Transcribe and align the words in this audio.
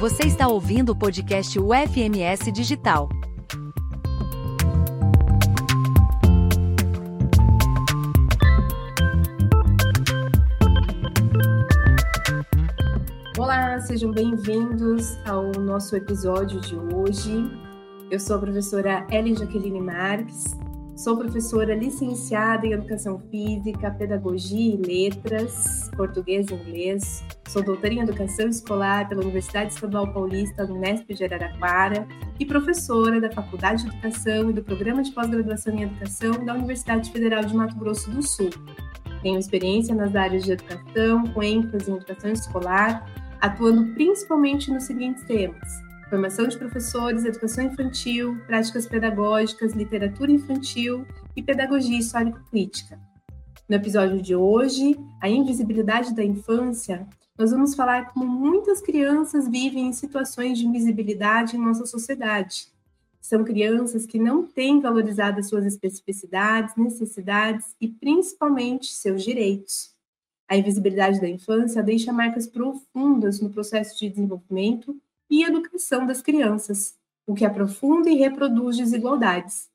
Você 0.00 0.28
está 0.28 0.46
ouvindo 0.46 0.90
o 0.90 0.96
podcast 0.96 1.58
UFMS 1.58 2.52
Digital. 2.52 3.08
Olá, 13.36 13.80
sejam 13.80 14.12
bem-vindos 14.12 15.18
ao 15.26 15.50
nosso 15.60 15.96
episódio 15.96 16.60
de 16.60 16.76
hoje. 16.76 17.50
Eu 18.08 18.20
sou 18.20 18.36
a 18.36 18.38
professora 18.38 19.04
Ellen 19.10 19.34
Jaqueline 19.34 19.80
Marques, 19.80 20.56
Sou 20.98 21.16
professora 21.16 21.76
licenciada 21.76 22.66
em 22.66 22.72
Educação 22.72 23.22
Física, 23.30 23.88
Pedagogia 23.88 24.74
e 24.74 24.76
Letras, 24.76 25.87
Português 25.98 26.46
e 26.48 26.54
Inglês. 26.54 27.24
Sou 27.48 27.62
doutora 27.62 27.92
em 27.92 28.00
Educação 28.00 28.48
Escolar 28.48 29.08
pela 29.08 29.20
Universidade 29.20 29.74
Estadual 29.74 30.12
Paulista, 30.12 30.64
Unesp 30.64 31.12
de 31.12 31.24
Araraquara, 31.24 32.06
e 32.38 32.46
professora 32.46 33.20
da 33.20 33.30
Faculdade 33.32 33.82
de 33.82 33.88
Educação 33.88 34.48
e 34.48 34.52
do 34.52 34.62
Programa 34.62 35.02
de 35.02 35.10
Pós-Graduação 35.10 35.74
em 35.74 35.82
Educação 35.82 36.44
da 36.44 36.54
Universidade 36.54 37.10
Federal 37.10 37.44
de 37.44 37.54
Mato 37.54 37.76
Grosso 37.76 38.08
do 38.10 38.22
Sul. 38.22 38.50
Tenho 39.22 39.38
experiência 39.38 39.92
nas 39.92 40.14
áreas 40.14 40.44
de 40.44 40.52
educação, 40.52 41.26
com 41.34 41.42
ênfase 41.42 41.90
em 41.90 41.96
educação 41.96 42.30
escolar, 42.30 43.04
atuando 43.40 43.92
principalmente 43.94 44.70
nos 44.70 44.84
seguintes 44.84 45.24
temas 45.24 45.88
formação 46.08 46.48
de 46.48 46.56
professores, 46.56 47.26
educação 47.26 47.64
infantil, 47.64 48.40
práticas 48.46 48.86
pedagógicas, 48.86 49.74
literatura 49.74 50.32
infantil 50.32 51.06
e 51.36 51.42
pedagogia 51.42 51.98
histórico-crítica. 51.98 52.98
No 53.68 53.76
episódio 53.76 54.22
de 54.22 54.34
hoje, 54.34 54.98
a 55.20 55.28
invisibilidade 55.28 56.14
da 56.14 56.24
infância, 56.24 57.06
nós 57.36 57.50
vamos 57.50 57.74
falar 57.74 58.14
como 58.14 58.26
muitas 58.26 58.80
crianças 58.80 59.46
vivem 59.46 59.88
em 59.88 59.92
situações 59.92 60.58
de 60.58 60.66
invisibilidade 60.66 61.54
em 61.54 61.60
nossa 61.60 61.84
sociedade. 61.84 62.68
São 63.20 63.44
crianças 63.44 64.06
que 64.06 64.18
não 64.18 64.42
têm 64.42 64.80
valorizado 64.80 65.38
as 65.38 65.50
suas 65.50 65.66
especificidades, 65.66 66.76
necessidades 66.76 67.76
e 67.78 67.88
principalmente 67.88 68.94
seus 68.94 69.22
direitos. 69.22 69.94
A 70.48 70.56
invisibilidade 70.56 71.20
da 71.20 71.28
infância 71.28 71.82
deixa 71.82 72.10
marcas 72.10 72.46
profundas 72.46 73.38
no 73.38 73.50
processo 73.50 73.98
de 73.98 74.08
desenvolvimento 74.08 74.96
e 75.28 75.44
educação 75.44 76.06
das 76.06 76.22
crianças, 76.22 76.96
o 77.26 77.34
que 77.34 77.44
aprofunda 77.44 78.08
e 78.08 78.14
reproduz 78.14 78.78
desigualdades. 78.78 79.67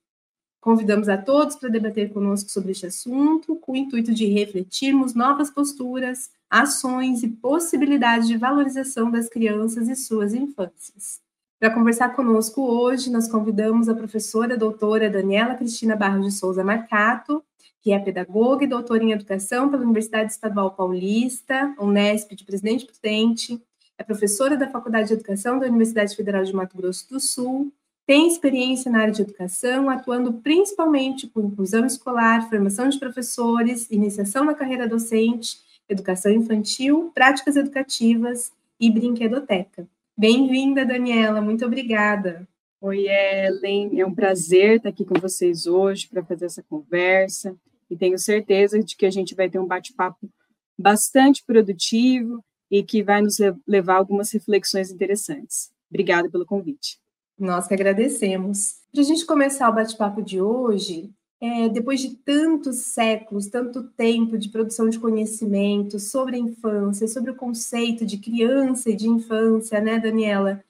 Convidamos 0.64 1.10
a 1.10 1.18
todos 1.18 1.58
para 1.58 1.68
debater 1.68 2.14
conosco 2.14 2.50
sobre 2.50 2.72
este 2.72 2.86
assunto, 2.86 3.54
com 3.58 3.74
o 3.74 3.76
intuito 3.76 4.14
de 4.14 4.28
refletirmos 4.28 5.14
novas 5.14 5.52
posturas, 5.52 6.32
ações 6.50 7.22
e 7.22 7.28
possibilidades 7.28 8.30
de 8.30 8.38
valorização 8.38 9.12
das 9.12 9.28
crianças 9.28 9.90
e 9.90 9.96
suas 9.98 10.34
infâncias. 10.34 11.20
Para 11.60 11.74
conversar 11.74 12.16
conosco 12.16 12.62
hoje, 12.62 13.12
nós 13.12 13.28
convidamos 13.28 13.90
a 13.90 13.94
professora 13.94 14.56
doutora 14.56 15.10
Daniela 15.10 15.56
Cristina 15.56 15.98
Barros 15.98 16.28
de 16.28 16.32
Souza 16.32 16.64
Marcato, 16.64 17.44
que 17.82 17.92
é 17.92 18.00
pedagoga 18.00 18.64
e 18.64 18.68
doutora 18.68 19.04
em 19.04 19.12
educação 19.12 19.70
pela 19.70 19.84
Universidade 19.84 20.32
Estadual 20.32 20.72
Paulista, 20.72 21.76
Unesp 21.78 22.34
de 22.34 22.46
Presidente 22.46 22.86
Prudente, 22.86 23.62
é 23.98 24.04
professora 24.06 24.56
da 24.56 24.70
Faculdade 24.70 25.10
de 25.10 25.16
Educação 25.16 25.60
da 25.60 25.68
Universidade 25.68 26.16
Federal 26.16 26.46
de 26.46 26.54
Mato 26.54 26.78
Grosso 26.78 27.10
do 27.10 27.20
Sul, 27.20 27.70
tem 28.06 28.28
experiência 28.28 28.92
na 28.92 29.02
área 29.02 29.14
de 29.14 29.22
educação, 29.22 29.90
atuando 29.90 30.34
principalmente 30.34 31.28
com 31.28 31.42
inclusão 31.42 31.86
escolar, 31.86 32.50
formação 32.50 32.90
de 32.90 33.00
professores, 33.00 33.90
iniciação 33.90 34.44
na 34.44 34.54
carreira 34.54 34.88
docente, 34.88 35.58
educação 35.88 36.32
infantil, 36.32 37.12
práticas 37.14 37.56
educativas 37.56 38.52
e 38.80 38.92
brinquedoteca. 38.92 39.88
Bem-vinda, 40.18 40.86
Daniela, 40.86 41.42
muito 41.42 41.66
obrigada. 41.66 42.48
Oi, 42.82 43.08
Ellen, 43.08 44.00
é 44.00 44.06
um 44.06 44.14
prazer 44.14 44.78
estar 44.78 44.90
aqui 44.90 45.06
com 45.06 45.16
vocês 45.16 45.66
hoje 45.66 46.08
para 46.10 46.24
fazer 46.26 46.46
essa 46.46 46.62
conversa 46.62 47.56
e 47.90 47.96
tenho 47.96 48.18
certeza 48.20 48.84
de 48.84 48.98
que 48.98 49.06
a 49.06 49.10
gente 49.10 49.34
vai 49.34 49.50
ter 49.50 49.60
um 49.60 49.66
bate-papo 49.66 50.30
bastante 50.78 51.44
produtivo 51.46 52.44
e 52.70 52.84
que 52.84 53.02
vai 53.02 53.22
nos 53.22 53.38
levar 53.66 53.94
a 53.94 53.98
algumas 53.98 54.32
reflexões 54.32 54.92
interessantes. 54.92 55.72
Obrigada 55.90 56.30
pelo 56.30 56.46
convite. 56.46 57.03
Nós 57.44 57.68
que 57.68 57.74
agradecemos. 57.74 58.78
Para 58.90 59.02
a 59.02 59.04
gente 59.04 59.26
começar 59.26 59.70
o 59.70 59.74
bate-papo 59.74 60.22
de 60.22 60.42
hoje, 60.42 61.12
é, 61.42 61.68
depois 61.68 62.00
de 62.00 62.16
tantos 62.16 62.78
séculos, 62.78 63.48
tanto 63.48 63.84
tempo 63.84 64.38
de 64.38 64.48
produção 64.48 64.88
de 64.88 64.98
conhecimento 64.98 66.00
sobre 66.00 66.38
a 66.38 66.40
infância, 66.40 67.06
sobre 67.06 67.32
o 67.32 67.36
conceito 67.36 68.06
de 68.06 68.18
criança 68.18 68.90
e 68.90 68.96
de 68.96 69.10
infância, 69.10 69.82
né, 69.82 70.00
Daniela? 70.00 70.64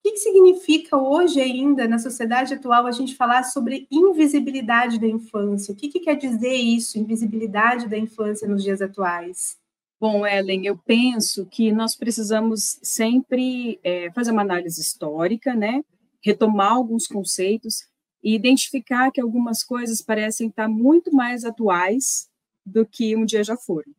O 0.00 0.02
que, 0.02 0.14
que 0.14 0.18
significa 0.18 0.96
hoje 0.96 1.40
ainda, 1.40 1.86
na 1.86 2.00
sociedade 2.00 2.54
atual, 2.54 2.86
a 2.86 2.92
gente 2.92 3.14
falar 3.14 3.44
sobre 3.44 3.86
invisibilidade 3.88 4.98
da 4.98 5.06
infância? 5.06 5.72
O 5.72 5.76
que, 5.76 5.88
que 5.88 6.00
quer 6.00 6.16
dizer 6.16 6.54
isso, 6.54 6.98
invisibilidade 6.98 7.88
da 7.88 7.96
infância 7.96 8.48
nos 8.48 8.64
dias 8.64 8.82
atuais? 8.82 9.56
Bom, 10.00 10.26
Ellen, 10.26 10.66
eu 10.66 10.76
penso 10.76 11.46
que 11.46 11.70
nós 11.70 11.94
precisamos 11.94 12.80
sempre 12.82 13.78
é, 13.84 14.10
fazer 14.10 14.32
uma 14.32 14.42
análise 14.42 14.80
histórica, 14.80 15.54
né? 15.54 15.84
Retomar 16.22 16.72
alguns 16.72 17.06
conceitos 17.06 17.86
e 18.22 18.34
identificar 18.34 19.10
que 19.10 19.20
algumas 19.20 19.62
coisas 19.62 20.02
parecem 20.02 20.48
estar 20.48 20.68
muito 20.68 21.12
mais 21.12 21.44
atuais 21.44 22.28
do 22.64 22.84
que 22.84 23.14
um 23.16 23.24
dia 23.24 23.44
já 23.44 23.56
foram. 23.56 23.92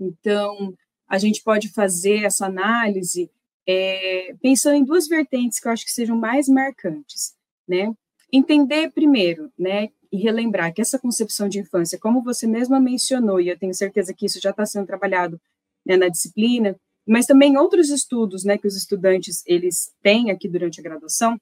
Então, 0.00 0.74
a 1.06 1.18
gente 1.18 1.42
pode 1.42 1.68
fazer 1.68 2.24
essa 2.24 2.46
análise 2.46 3.30
é, 3.66 4.34
pensando 4.40 4.76
em 4.76 4.84
duas 4.84 5.06
vertentes 5.06 5.60
que 5.60 5.68
eu 5.68 5.72
acho 5.72 5.84
que 5.84 5.92
sejam 5.92 6.16
mais 6.16 6.48
marcantes, 6.48 7.34
né? 7.66 7.92
Entender 8.32 8.90
primeiro, 8.90 9.50
né, 9.58 9.90
e 10.10 10.16
relembrar 10.16 10.72
que 10.72 10.80
essa 10.80 10.98
concepção 10.98 11.48
de 11.48 11.58
infância, 11.58 11.98
como 11.98 12.22
você 12.22 12.46
mesma 12.46 12.78
mencionou, 12.80 13.40
e 13.40 13.48
eu 13.48 13.58
tenho 13.58 13.74
certeza 13.74 14.14
que 14.14 14.26
isso 14.26 14.40
já 14.40 14.50
está 14.50 14.64
sendo 14.64 14.86
trabalhado 14.86 15.40
né, 15.84 15.96
na 15.96 16.08
disciplina, 16.08 16.76
mas 17.06 17.26
também 17.26 17.56
outros 17.56 17.90
estudos 17.90 18.44
né, 18.44 18.56
que 18.56 18.66
os 18.66 18.76
estudantes 18.76 19.42
eles 19.44 19.92
têm 20.02 20.30
aqui 20.30 20.48
durante 20.48 20.80
a 20.80 20.82
graduação, 20.82 21.36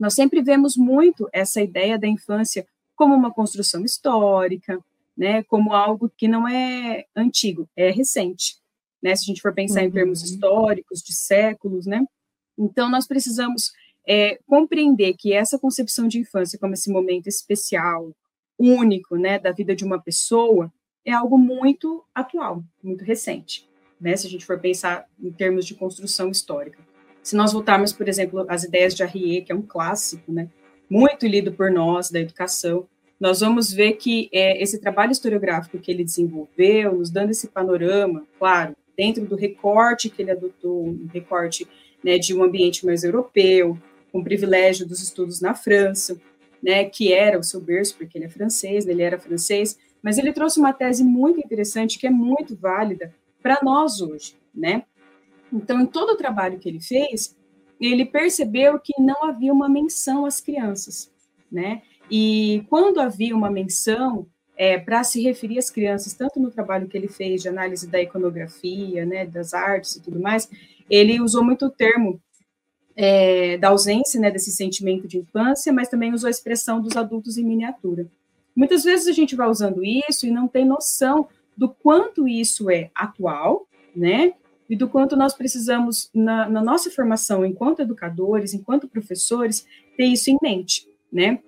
nós 0.00 0.14
sempre 0.14 0.40
vemos 0.40 0.78
muito 0.78 1.28
essa 1.30 1.60
ideia 1.60 1.98
da 1.98 2.08
infância 2.08 2.66
como 2.96 3.14
uma 3.14 3.30
construção 3.30 3.84
histórica, 3.84 4.82
né, 5.16 5.42
como 5.42 5.74
algo 5.74 6.10
que 6.16 6.26
não 6.26 6.48
é 6.48 7.04
antigo, 7.14 7.68
é 7.76 7.90
recente, 7.90 8.56
né, 9.02 9.14
se 9.14 9.24
a 9.24 9.26
gente 9.26 9.42
for 9.42 9.52
pensar 9.52 9.82
uhum. 9.82 9.88
em 9.88 9.90
termos 9.90 10.22
históricos, 10.22 11.02
de 11.02 11.12
séculos, 11.12 11.84
né, 11.84 12.02
então 12.58 12.88
nós 12.90 13.06
precisamos 13.06 13.72
é, 14.08 14.38
compreender 14.46 15.14
que 15.18 15.34
essa 15.34 15.58
concepção 15.58 16.08
de 16.08 16.18
infância 16.18 16.58
como 16.58 16.72
esse 16.72 16.90
momento 16.90 17.26
especial, 17.26 18.10
único, 18.58 19.16
né, 19.16 19.38
da 19.38 19.52
vida 19.52 19.76
de 19.76 19.84
uma 19.84 20.00
pessoa, 20.00 20.72
é 21.04 21.12
algo 21.12 21.36
muito 21.36 22.02
atual, 22.14 22.64
muito 22.82 23.04
recente, 23.04 23.68
né, 24.00 24.16
se 24.16 24.26
a 24.26 24.30
gente 24.30 24.46
for 24.46 24.58
pensar 24.58 25.06
em 25.22 25.30
termos 25.30 25.66
de 25.66 25.74
construção 25.74 26.30
histórica. 26.30 26.89
Se 27.22 27.36
nós 27.36 27.52
voltarmos, 27.52 27.92
por 27.92 28.08
exemplo, 28.08 28.44
às 28.48 28.64
ideias 28.64 28.94
de 28.94 29.02
Arrier, 29.02 29.44
que 29.44 29.52
é 29.52 29.54
um 29.54 29.62
clássico, 29.62 30.32
né, 30.32 30.48
muito 30.88 31.26
lido 31.26 31.52
por 31.52 31.70
nós, 31.70 32.10
da 32.10 32.20
educação, 32.20 32.86
nós 33.20 33.40
vamos 33.40 33.72
ver 33.72 33.92
que 33.92 34.30
é, 34.32 34.60
esse 34.62 34.80
trabalho 34.80 35.12
historiográfico 35.12 35.78
que 35.78 35.90
ele 35.90 36.02
desenvolveu, 36.02 36.96
nos 36.96 37.10
dando 37.10 37.30
esse 37.30 37.48
panorama, 37.48 38.24
claro, 38.38 38.74
dentro 38.96 39.26
do 39.26 39.36
recorte 39.36 40.08
que 40.08 40.22
ele 40.22 40.30
adotou, 40.30 40.86
um 40.86 41.08
recorte 41.12 41.68
né, 42.02 42.18
de 42.18 42.34
um 42.34 42.42
ambiente 42.42 42.84
mais 42.86 43.04
europeu, 43.04 43.78
com 44.10 44.24
privilégio 44.24 44.86
dos 44.86 45.02
estudos 45.02 45.40
na 45.40 45.54
França, 45.54 46.20
né, 46.62 46.84
que 46.84 47.12
era 47.12 47.38
o 47.38 47.42
seu 47.42 47.60
berço, 47.60 47.96
porque 47.96 48.16
ele 48.16 48.24
é 48.24 48.28
francês, 48.28 48.86
ele 48.86 49.02
era 49.02 49.18
francês, 49.18 49.78
mas 50.02 50.18
ele 50.18 50.32
trouxe 50.32 50.58
uma 50.58 50.72
tese 50.72 51.04
muito 51.04 51.38
interessante, 51.38 51.98
que 51.98 52.06
é 52.06 52.10
muito 52.10 52.56
válida 52.56 53.14
para 53.42 53.58
nós 53.62 54.00
hoje, 54.00 54.34
né? 54.54 54.84
Então, 55.52 55.80
em 55.80 55.86
todo 55.86 56.10
o 56.10 56.16
trabalho 56.16 56.58
que 56.58 56.68
ele 56.68 56.80
fez, 56.80 57.36
ele 57.80 58.04
percebeu 58.04 58.78
que 58.78 58.92
não 59.00 59.24
havia 59.24 59.52
uma 59.52 59.68
menção 59.68 60.26
às 60.26 60.40
crianças, 60.40 61.10
né? 61.50 61.82
E 62.10 62.64
quando 62.68 63.00
havia 63.00 63.34
uma 63.34 63.50
menção 63.50 64.26
é, 64.56 64.78
para 64.78 65.02
se 65.02 65.22
referir 65.22 65.58
às 65.58 65.70
crianças, 65.70 66.12
tanto 66.12 66.38
no 66.38 66.50
trabalho 66.50 66.86
que 66.86 66.96
ele 66.96 67.08
fez 67.08 67.40
de 67.40 67.48
análise 67.48 67.88
da 67.88 68.02
iconografia, 68.02 69.06
né, 69.06 69.24
das 69.24 69.54
artes 69.54 69.96
e 69.96 70.02
tudo 70.02 70.20
mais, 70.20 70.50
ele 70.90 71.20
usou 71.20 71.42
muito 71.42 71.66
o 71.66 71.70
termo 71.70 72.20
é, 72.94 73.56
da 73.56 73.68
ausência 73.68 74.20
né, 74.20 74.30
desse 74.30 74.52
sentimento 74.52 75.08
de 75.08 75.16
infância, 75.16 75.72
mas 75.72 75.88
também 75.88 76.12
usou 76.12 76.28
a 76.28 76.30
expressão 76.30 76.82
dos 76.82 76.96
adultos 76.96 77.38
em 77.38 77.44
miniatura. 77.44 78.06
Muitas 78.54 78.84
vezes 78.84 79.06
a 79.06 79.12
gente 79.12 79.34
vai 79.34 79.48
usando 79.48 79.82
isso 79.82 80.26
e 80.26 80.30
não 80.30 80.46
tem 80.46 80.66
noção 80.66 81.26
do 81.56 81.68
quanto 81.68 82.28
isso 82.28 82.68
é 82.68 82.90
atual, 82.94 83.66
né? 83.96 84.34
E 84.70 84.76
do 84.76 84.88
quanto 84.88 85.16
nós 85.16 85.34
precisamos, 85.34 86.08
na, 86.14 86.48
na 86.48 86.62
nossa 86.62 86.90
formação 86.90 87.44
enquanto 87.44 87.82
educadores, 87.82 88.54
enquanto 88.54 88.88
professores, 88.88 89.66
ter 89.96 90.04
isso 90.04 90.30
em 90.30 90.38
mente, 90.40 90.88
né? 91.12 91.40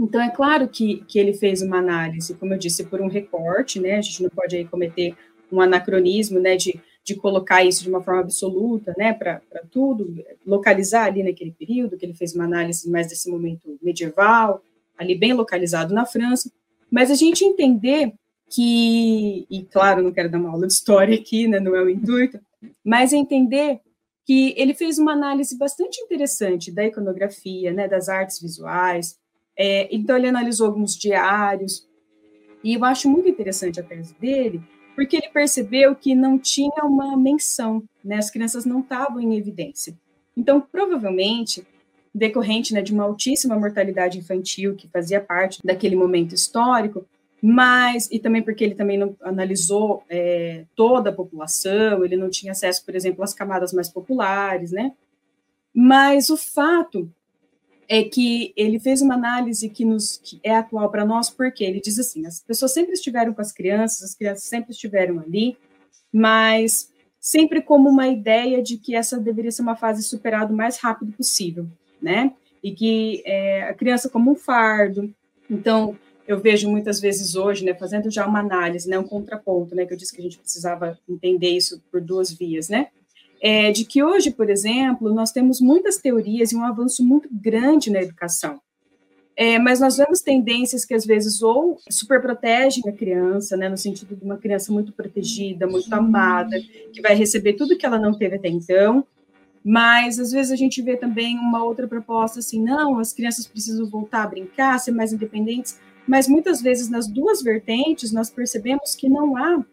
Então, 0.00 0.20
é 0.20 0.30
claro 0.30 0.66
que, 0.66 1.04
que 1.06 1.18
ele 1.18 1.34
fez 1.34 1.62
uma 1.62 1.78
análise, 1.78 2.34
como 2.34 2.54
eu 2.54 2.58
disse, 2.58 2.84
por 2.84 3.00
um 3.00 3.08
recorte, 3.08 3.78
né? 3.78 3.96
A 3.96 4.02
gente 4.02 4.22
não 4.22 4.30
pode 4.30 4.56
aí 4.56 4.64
cometer 4.64 5.14
um 5.52 5.60
anacronismo, 5.60 6.40
né? 6.40 6.56
De 6.56 6.80
de 7.06 7.14
colocar 7.14 7.64
isso 7.64 7.84
de 7.84 7.88
uma 7.88 8.02
forma 8.02 8.20
absoluta, 8.20 8.92
né, 8.98 9.12
para 9.12 9.40
tudo, 9.70 10.12
localizar 10.44 11.04
ali 11.04 11.22
naquele 11.22 11.52
período, 11.52 11.96
que 11.96 12.04
ele 12.04 12.14
fez 12.14 12.34
uma 12.34 12.42
análise 12.42 12.90
mais 12.90 13.06
desse 13.06 13.30
momento 13.30 13.78
medieval, 13.80 14.60
ali 14.98 15.14
bem 15.14 15.32
localizado 15.32 15.94
na 15.94 16.04
França, 16.04 16.50
mas 16.90 17.08
a 17.08 17.14
gente 17.14 17.44
entender 17.44 18.12
que, 18.50 19.46
e 19.50 19.64
claro, 19.64 20.02
não 20.02 20.12
quero 20.12 20.30
dar 20.30 20.38
uma 20.38 20.50
aula 20.50 20.66
de 20.66 20.72
história 20.72 21.16
aqui, 21.16 21.48
né, 21.48 21.58
não 21.58 21.74
é 21.74 21.82
o 21.82 21.90
intuito, 21.90 22.38
mas 22.84 23.12
entender 23.12 23.80
que 24.24 24.54
ele 24.56 24.74
fez 24.74 24.98
uma 24.98 25.12
análise 25.12 25.56
bastante 25.56 26.00
interessante 26.00 26.72
da 26.72 26.84
iconografia, 26.84 27.72
né, 27.72 27.86
das 27.86 28.08
artes 28.08 28.40
visuais, 28.40 29.16
é, 29.56 29.88
então 29.94 30.16
ele 30.16 30.28
analisou 30.28 30.66
alguns 30.66 30.96
diários, 30.96 31.86
e 32.62 32.74
eu 32.74 32.84
acho 32.84 33.08
muito 33.08 33.28
interessante 33.28 33.78
a 33.78 33.82
tese 33.82 34.14
dele, 34.18 34.60
porque 34.96 35.16
ele 35.16 35.28
percebeu 35.28 35.94
que 35.94 36.14
não 36.14 36.38
tinha 36.38 36.82
uma 36.82 37.16
menção, 37.16 37.84
né? 38.02 38.16
As 38.16 38.30
crianças 38.30 38.64
não 38.64 38.80
estavam 38.80 39.20
em 39.20 39.36
evidência. 39.36 39.96
Então, 40.34 40.60
provavelmente, 40.60 41.64
decorrente 42.14 42.72
né, 42.72 42.80
de 42.80 42.92
uma 42.92 43.04
altíssima 43.04 43.58
mortalidade 43.58 44.18
infantil 44.18 44.74
que 44.74 44.88
fazia 44.88 45.20
parte 45.20 45.60
daquele 45.62 45.94
momento 45.94 46.34
histórico, 46.34 47.06
mas 47.48 48.08
e 48.10 48.18
também 48.18 48.42
porque 48.42 48.64
ele 48.64 48.74
também 48.74 48.98
não 48.98 49.16
analisou 49.20 50.02
é, 50.10 50.64
toda 50.74 51.10
a 51.10 51.12
população, 51.12 52.04
ele 52.04 52.16
não 52.16 52.28
tinha 52.28 52.50
acesso, 52.50 52.84
por 52.84 52.96
exemplo, 52.96 53.22
às 53.22 53.32
camadas 53.32 53.72
mais 53.72 53.88
populares, 53.88 54.72
né? 54.72 54.92
Mas 55.72 56.28
o 56.28 56.36
fato 56.36 57.08
é 57.88 58.02
que 58.02 58.52
ele 58.56 58.80
fez 58.80 59.00
uma 59.00 59.14
análise 59.14 59.70
que, 59.70 59.84
nos, 59.84 60.16
que 60.16 60.40
é 60.42 60.56
atual 60.56 60.90
para 60.90 61.04
nós, 61.04 61.30
porque 61.30 61.62
ele 61.62 61.80
diz 61.80 62.00
assim: 62.00 62.26
as 62.26 62.40
pessoas 62.40 62.72
sempre 62.72 62.94
estiveram 62.94 63.32
com 63.32 63.40
as 63.40 63.52
crianças, 63.52 64.02
as 64.02 64.14
crianças 64.16 64.42
sempre 64.48 64.72
estiveram 64.72 65.20
ali, 65.20 65.56
mas 66.12 66.92
sempre 67.20 67.62
como 67.62 67.88
uma 67.88 68.08
ideia 68.08 68.60
de 68.60 68.76
que 68.76 68.96
essa 68.96 69.20
deveria 69.20 69.52
ser 69.52 69.62
uma 69.62 69.76
fase 69.76 70.02
superada 70.02 70.52
o 70.52 70.56
mais 70.56 70.78
rápido 70.78 71.12
possível, 71.12 71.68
né? 72.02 72.32
E 72.60 72.72
que 72.72 73.22
é, 73.24 73.68
a 73.68 73.74
criança 73.74 74.08
como 74.08 74.32
um 74.32 74.34
fardo. 74.34 75.14
Então, 75.48 75.96
eu 76.26 76.38
vejo 76.38 76.68
muitas 76.68 77.00
vezes 77.00 77.34
hoje, 77.34 77.64
né, 77.64 77.74
fazendo 77.74 78.10
já 78.10 78.26
uma 78.26 78.40
análise, 78.40 78.88
né, 78.88 78.98
um 78.98 79.04
contraponto, 79.04 79.74
né, 79.74 79.86
que 79.86 79.92
eu 79.92 79.96
disse 79.96 80.14
que 80.14 80.20
a 80.20 80.24
gente 80.24 80.38
precisava 80.38 80.98
entender 81.08 81.50
isso 81.50 81.82
por 81.90 82.00
duas 82.00 82.32
vias, 82.32 82.68
né? 82.68 82.88
é, 83.40 83.70
de 83.70 83.84
que 83.84 84.02
hoje, 84.02 84.30
por 84.30 84.48
exemplo, 84.50 85.12
nós 85.12 85.30
temos 85.30 85.60
muitas 85.60 85.98
teorias 85.98 86.52
e 86.52 86.56
um 86.56 86.64
avanço 86.64 87.04
muito 87.04 87.28
grande 87.30 87.90
na 87.90 88.00
educação. 88.00 88.60
É, 89.38 89.58
mas 89.58 89.80
nós 89.80 89.98
vemos 89.98 90.22
tendências 90.22 90.84
que 90.84 90.94
às 90.94 91.04
vezes 91.04 91.42
ou 91.42 91.78
superprotegem 91.90 92.82
a 92.88 92.92
criança, 92.92 93.54
né, 93.54 93.68
no 93.68 93.76
sentido 93.76 94.16
de 94.16 94.24
uma 94.24 94.38
criança 94.38 94.72
muito 94.72 94.92
protegida, 94.92 95.66
muito 95.66 95.92
amada, 95.94 96.56
que 96.92 97.02
vai 97.02 97.14
receber 97.14 97.52
tudo 97.52 97.76
que 97.76 97.84
ela 97.84 97.98
não 97.98 98.14
teve 98.14 98.36
até 98.36 98.48
então, 98.48 99.06
mas 99.68 100.20
às 100.20 100.30
vezes 100.30 100.52
a 100.52 100.56
gente 100.56 100.80
vê 100.80 100.96
também 100.96 101.36
uma 101.36 101.64
outra 101.64 101.88
proposta 101.88 102.38
assim, 102.38 102.62
não, 102.62 103.00
as 103.00 103.12
crianças 103.12 103.48
precisam 103.48 103.84
voltar 103.90 104.22
a 104.22 104.28
brincar, 104.28 104.78
ser 104.78 104.92
mais 104.92 105.12
independentes, 105.12 105.80
mas 106.06 106.28
muitas 106.28 106.62
vezes 106.62 106.88
nas 106.88 107.08
duas 107.08 107.42
vertentes 107.42 108.12
nós 108.12 108.30
percebemos 108.30 108.94
que 108.94 109.08
não 109.08 109.36
há 109.36 109.64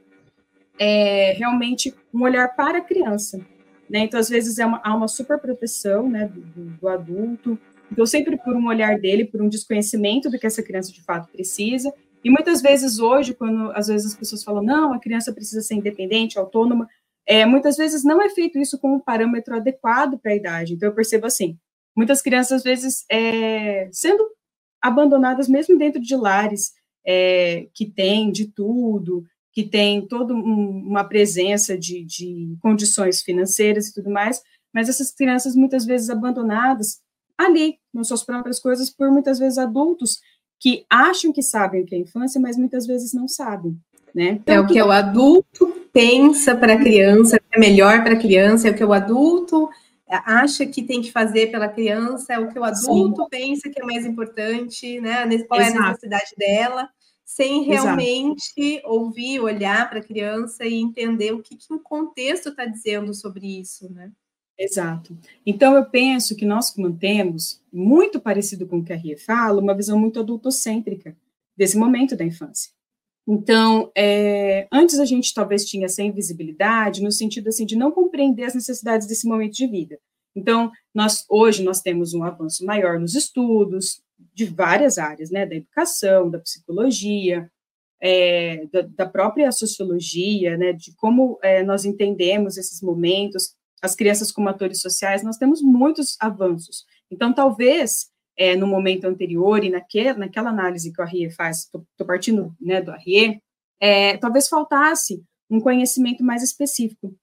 é, 0.79 1.33
realmente 1.33 1.93
um 2.11 2.23
olhar 2.23 2.55
para 2.55 2.79
a 2.79 2.81
criança. 2.81 3.39
Né? 3.87 3.99
Então, 3.99 4.19
às 4.19 4.29
vezes, 4.29 4.57
é 4.57 4.65
uma, 4.65 4.81
há 4.83 4.95
uma 4.95 5.07
super 5.07 5.37
proteção 5.37 6.09
né, 6.09 6.27
do, 6.27 6.41
do, 6.41 6.87
adulto, 6.87 7.59
então, 7.91 8.03
sempre 8.07 8.35
por 8.35 8.55
um 8.55 8.65
olhar 8.65 8.99
dele, 8.99 9.25
por 9.25 9.43
um 9.43 9.47
desconhecimento 9.47 10.27
do 10.27 10.39
que 10.39 10.47
essa 10.47 10.63
criança 10.63 10.91
de 10.91 11.03
fato 11.03 11.31
precisa. 11.31 11.93
E 12.23 12.31
muitas 12.31 12.63
vezes 12.63 12.97
hoje, 12.97 13.35
quando 13.35 13.71
às 13.75 13.89
vezes 13.89 14.07
as 14.07 14.17
pessoas 14.17 14.43
falam, 14.43 14.63
não, 14.63 14.91
a 14.91 14.99
criança 14.99 15.31
precisa 15.31 15.61
ser 15.61 15.75
independente, 15.75 16.39
autônoma, 16.39 16.89
é, 17.25 17.45
muitas 17.45 17.77
vezes 17.77 18.03
não 18.03 18.21
é 18.21 18.29
feito 18.29 18.59
isso 18.59 18.77
com 18.79 18.95
um 18.95 18.99
parâmetro 18.99 19.55
adequado 19.55 20.17
para 20.19 20.31
a 20.31 20.35
idade. 20.35 20.73
Então, 20.73 20.89
eu 20.89 20.95
percebo 20.95 21.25
assim, 21.25 21.57
muitas 21.95 22.21
crianças, 22.21 22.57
às 22.57 22.63
vezes, 22.63 23.05
é, 23.09 23.89
sendo 23.91 24.27
abandonadas 24.81 25.47
mesmo 25.47 25.77
dentro 25.77 26.01
de 26.01 26.15
lares 26.15 26.73
é, 27.05 27.67
que 27.73 27.85
têm 27.85 28.31
de 28.31 28.47
tudo, 28.47 29.23
que 29.53 29.63
tem 29.63 30.05
toda 30.05 30.33
um, 30.33 30.83
uma 30.87 31.03
presença 31.03 31.77
de, 31.77 32.03
de 32.03 32.57
condições 32.61 33.21
financeiras 33.21 33.87
e 33.87 33.93
tudo 33.93 34.09
mais, 34.09 34.41
mas 34.73 34.89
essas 34.89 35.11
crianças 35.11 35.55
muitas 35.55 35.85
vezes 35.85 36.09
abandonadas 36.09 36.99
ali, 37.37 37.77
nas 37.93 38.07
suas 38.07 38.23
próprias 38.23 38.59
coisas, 38.59 38.89
por 38.89 39.11
muitas 39.11 39.39
vezes 39.39 39.57
adultos 39.57 40.19
que 40.59 40.85
acham 40.89 41.31
que 41.31 41.41
sabem 41.41 41.83
o 41.83 41.85
que 41.85 41.95
é 41.95 41.99
infância, 41.99 42.41
mas 42.41 42.57
muitas 42.57 42.87
vezes 42.87 43.13
não 43.13 43.27
sabem. 43.27 43.77
Né? 44.13 44.39
Então, 44.41 44.55
é 44.55 44.59
o 44.59 44.67
que 44.67 44.81
o 44.81 44.91
adulto 44.91 45.67
pensa 45.91 46.55
para 46.55 46.73
a 46.73 46.77
criança, 46.77 47.39
é 47.51 47.59
melhor 47.59 48.03
para 48.03 48.13
a 48.13 48.19
criança, 48.19 48.67
é 48.67 48.71
o 48.71 48.75
que 48.75 48.83
o 48.83 48.93
adulto 48.93 49.69
acha 50.07 50.65
que 50.65 50.83
tem 50.83 51.01
que 51.01 51.11
fazer 51.11 51.51
pela 51.51 51.67
criança, 51.67 52.33
é 52.33 52.39
o 52.39 52.47
que 52.47 52.59
o 52.59 52.63
adulto 52.63 53.23
Sim. 53.23 53.27
pensa 53.29 53.69
que 53.69 53.81
é 53.81 53.85
mais 53.85 54.05
importante, 54.05 54.99
né? 55.01 55.25
Qual 55.47 55.59
é 55.59 55.67
a 55.69 55.89
necessidade 55.89 56.31
dela 56.37 56.89
sem 57.25 57.63
realmente 57.63 58.51
Exato. 58.57 58.89
ouvir, 58.89 59.39
olhar 59.39 59.89
para 59.89 59.99
a 59.99 60.03
criança 60.03 60.65
e 60.65 60.75
entender 60.75 61.31
o 61.31 61.41
que, 61.41 61.55
que 61.55 61.73
o 61.73 61.79
contexto 61.79 62.49
está 62.49 62.65
dizendo 62.65 63.13
sobre 63.13 63.59
isso, 63.59 63.91
né? 63.91 64.11
Exato. 64.57 65.17
Então, 65.45 65.75
eu 65.75 65.85
penso 65.85 66.35
que 66.35 66.45
nós 66.45 66.75
mantemos, 66.77 67.61
muito 67.71 68.19
parecido 68.19 68.67
com 68.67 68.79
o 68.79 68.83
que 68.83 68.93
a 68.93 68.95
Ria 68.95 69.17
fala, 69.17 69.59
uma 69.59 69.73
visão 69.73 69.97
muito 69.97 70.19
adultocêntrica 70.19 71.17
desse 71.57 71.75
momento 71.75 72.15
da 72.15 72.23
infância. 72.23 72.71
Então, 73.27 73.91
é, 73.95 74.67
antes 74.71 74.99
a 74.99 75.05
gente 75.05 75.33
talvez 75.33 75.65
tinha 75.65 75.85
essa 75.85 76.03
invisibilidade, 76.03 77.01
no 77.01 77.11
sentido 77.11 77.47
assim 77.47 77.65
de 77.65 77.75
não 77.75 77.91
compreender 77.91 78.43
as 78.43 78.55
necessidades 78.55 79.07
desse 79.07 79.27
momento 79.27 79.53
de 79.53 79.67
vida. 79.67 79.97
Então, 80.35 80.71
nós 80.93 81.25
hoje 81.29 81.63
nós 81.63 81.81
temos 81.81 82.13
um 82.13 82.23
avanço 82.23 82.65
maior 82.65 82.99
nos 82.99 83.15
estudos, 83.15 84.01
de 84.33 84.45
várias 84.45 84.97
áreas, 84.97 85.29
né, 85.29 85.45
da 85.45 85.55
educação, 85.55 86.29
da 86.29 86.39
psicologia, 86.39 87.49
é, 88.01 88.65
da, 88.71 88.81
da, 88.81 89.05
própria 89.05 89.51
sociologia, 89.51 90.57
né, 90.57 90.73
de 90.73 90.93
como 90.95 91.39
é, 91.41 91.63
nós 91.63 91.85
entendemos 91.85 92.57
esses 92.57 92.81
momentos, 92.81 93.55
as 93.81 93.95
crianças 93.95 94.31
como 94.31 94.49
atores 94.49 94.81
sociais, 94.81 95.23
nós 95.23 95.37
temos 95.37 95.61
muitos 95.61 96.17
avanços. 96.19 96.85
Então, 97.11 97.33
talvez, 97.33 98.09
é, 98.37 98.55
no 98.55 98.67
momento 98.67 99.05
anterior 99.05 99.63
e 99.63 99.69
naque, 99.69 100.13
naquela 100.13 100.49
análise 100.49 100.91
que 100.91 101.01
o 101.01 101.03
Arrie 101.03 101.29
faz, 101.31 101.65
estou 101.65 101.85
partindo 102.05 102.55
né, 102.59 102.81
do 102.81 102.91
Arrie, 102.91 103.41
é, 103.79 104.17
talvez 104.17 104.47
faltasse 104.47 105.23
um 105.49 105.59
conhecimento 105.59 106.23
mais 106.23 106.41
específico. 106.41 107.15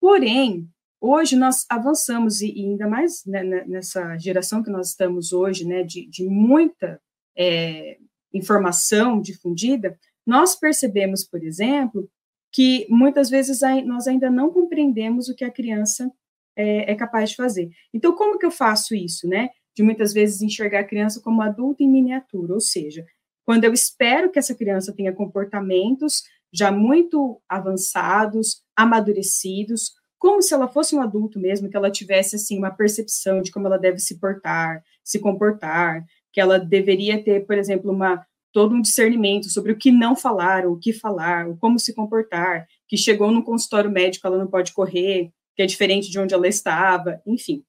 Porém, 0.00 0.68
Hoje 1.00 1.36
nós 1.36 1.66
avançamos, 1.68 2.40
e, 2.40 2.52
ainda 2.56 2.88
mais 2.88 3.24
né, 3.26 3.42
né, 3.42 3.64
nessa 3.66 4.16
geração 4.18 4.62
que 4.62 4.70
nós 4.70 4.88
estamos 4.88 5.32
hoje, 5.32 5.64
né, 5.66 5.82
de, 5.82 6.06
de 6.08 6.24
muita 6.24 7.00
é, 7.36 7.98
informação 8.32 9.20
difundida, 9.20 9.98
nós 10.26 10.56
percebemos, 10.56 11.22
por 11.22 11.44
exemplo, 11.44 12.10
que 12.50 12.86
muitas 12.88 13.28
vezes 13.28 13.60
nós 13.84 14.08
ainda 14.08 14.30
não 14.30 14.50
compreendemos 14.50 15.28
o 15.28 15.34
que 15.34 15.44
a 15.44 15.50
criança 15.50 16.10
é, 16.56 16.90
é, 16.90 16.94
capaz 16.94 17.30
de 17.30 17.36
fazer. 17.36 17.70
Então, 17.92 18.14
como 18.16 18.38
que 18.38 18.46
eu 18.46 18.50
faço 18.50 18.94
isso, 18.94 19.28
né? 19.28 19.50
De 19.76 19.82
muitas 19.82 20.12
vezes 20.12 20.40
enxergar 20.40 20.80
a 20.80 20.84
criança 20.84 21.20
como 21.20 21.42
adulto 21.42 21.82
em 21.82 21.88
miniatura, 21.88 22.54
ou 22.54 22.60
seja, 22.60 23.04
quando 23.44 23.64
eu 23.64 23.72
espero 23.72 24.30
que 24.30 24.38
essa 24.38 24.54
criança 24.54 24.92
tenha 24.92 25.12
comportamentos 25.12 26.22
já 26.52 26.72
muito 26.72 27.40
avançados, 27.48 28.62
amadurecidos, 28.74 29.92
como 30.18 30.40
se 30.40 30.54
ela 30.54 30.66
fosse 30.66 30.96
um 30.96 31.00
adulto 31.02 31.38
mesmo, 31.38 31.68
que 31.68 31.76
ela 31.76 31.90
tivesse 31.90 32.36
assim 32.36 32.58
uma 32.58 32.70
percepção 32.70 33.42
de 33.42 33.50
como 33.50 33.66
ela 33.66 33.78
deve 33.78 33.98
se 33.98 34.18
portar, 34.18 34.82
se 35.04 35.18
comportar, 35.18 36.04
que 36.32 36.40
ela 36.40 36.58
deveria 36.58 37.22
ter, 37.22 37.46
por 37.46 37.56
exemplo, 37.56 37.90
uma 37.92 38.24
todo 38.52 38.74
um 38.74 38.80
discernimento 38.80 39.50
sobre 39.50 39.70
o 39.70 39.76
que 39.76 39.92
não 39.92 40.16
falar, 40.16 40.66
o 40.66 40.78
que 40.78 40.90
falar, 40.90 41.46
o 41.46 41.58
como 41.58 41.78
se 41.78 41.94
comportar, 41.94 42.66
que 42.88 42.96
chegou 42.96 43.30
no 43.30 43.44
consultório 43.44 43.90
médico, 43.90 44.26
ela 44.26 44.38
não 44.38 44.46
pode 44.46 44.72
correr, 44.72 45.30
que 45.54 45.62
é 45.62 45.66
diferente 45.66 46.10
de 46.10 46.18
onde 46.18 46.32
ela 46.32 46.48
estava, 46.48 47.20
enfim. 47.26 47.62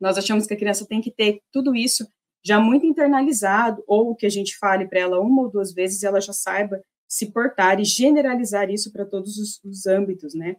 Nós 0.00 0.16
achamos 0.16 0.46
que 0.46 0.54
a 0.54 0.56
criança 0.56 0.86
tem 0.86 1.00
que 1.00 1.10
ter 1.10 1.40
tudo 1.52 1.74
isso 1.76 2.06
já 2.42 2.58
muito 2.58 2.86
internalizado, 2.86 3.82
ou 3.86 4.14
que 4.14 4.24
a 4.24 4.30
gente 4.30 4.56
fale 4.56 4.86
para 4.86 5.00
ela 5.00 5.20
uma 5.20 5.42
ou 5.42 5.50
duas 5.50 5.72
vezes 5.72 6.02
e 6.02 6.06
ela 6.06 6.20
já 6.20 6.32
saiba 6.32 6.82
se 7.06 7.26
portar 7.26 7.80
e 7.80 7.84
generalizar 7.84 8.70
isso 8.70 8.92
para 8.92 9.04
todos 9.04 9.36
os, 9.36 9.60
os 9.64 9.86
âmbitos, 9.86 10.34
né? 10.34 10.56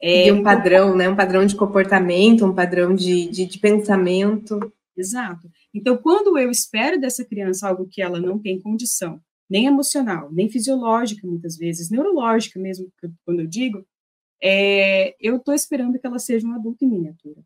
É, 0.00 0.28
e 0.28 0.32
um 0.32 0.42
padrão, 0.42 0.96
né? 0.96 1.08
Um 1.08 1.16
padrão 1.16 1.44
de 1.44 1.56
comportamento, 1.56 2.46
um 2.46 2.54
padrão 2.54 2.94
de, 2.94 3.28
de, 3.28 3.46
de, 3.46 3.58
pensamento. 3.58 4.72
Exato. 4.96 5.50
Então, 5.74 5.96
quando 5.96 6.38
eu 6.38 6.50
espero 6.50 7.00
dessa 7.00 7.24
criança 7.24 7.68
algo 7.68 7.88
que 7.88 8.00
ela 8.00 8.20
não 8.20 8.38
tem 8.38 8.60
condição, 8.60 9.20
nem 9.50 9.66
emocional, 9.66 10.30
nem 10.32 10.48
fisiológica, 10.48 11.26
muitas 11.26 11.56
vezes, 11.56 11.90
neurológica 11.90 12.60
mesmo, 12.60 12.88
quando 13.24 13.40
eu 13.40 13.46
digo, 13.46 13.84
é, 14.40 15.16
eu 15.20 15.36
estou 15.36 15.52
esperando 15.52 15.98
que 15.98 16.06
ela 16.06 16.18
seja 16.18 16.46
um 16.46 16.54
adulto 16.54 16.84
em 16.84 16.88
miniatura. 16.88 17.42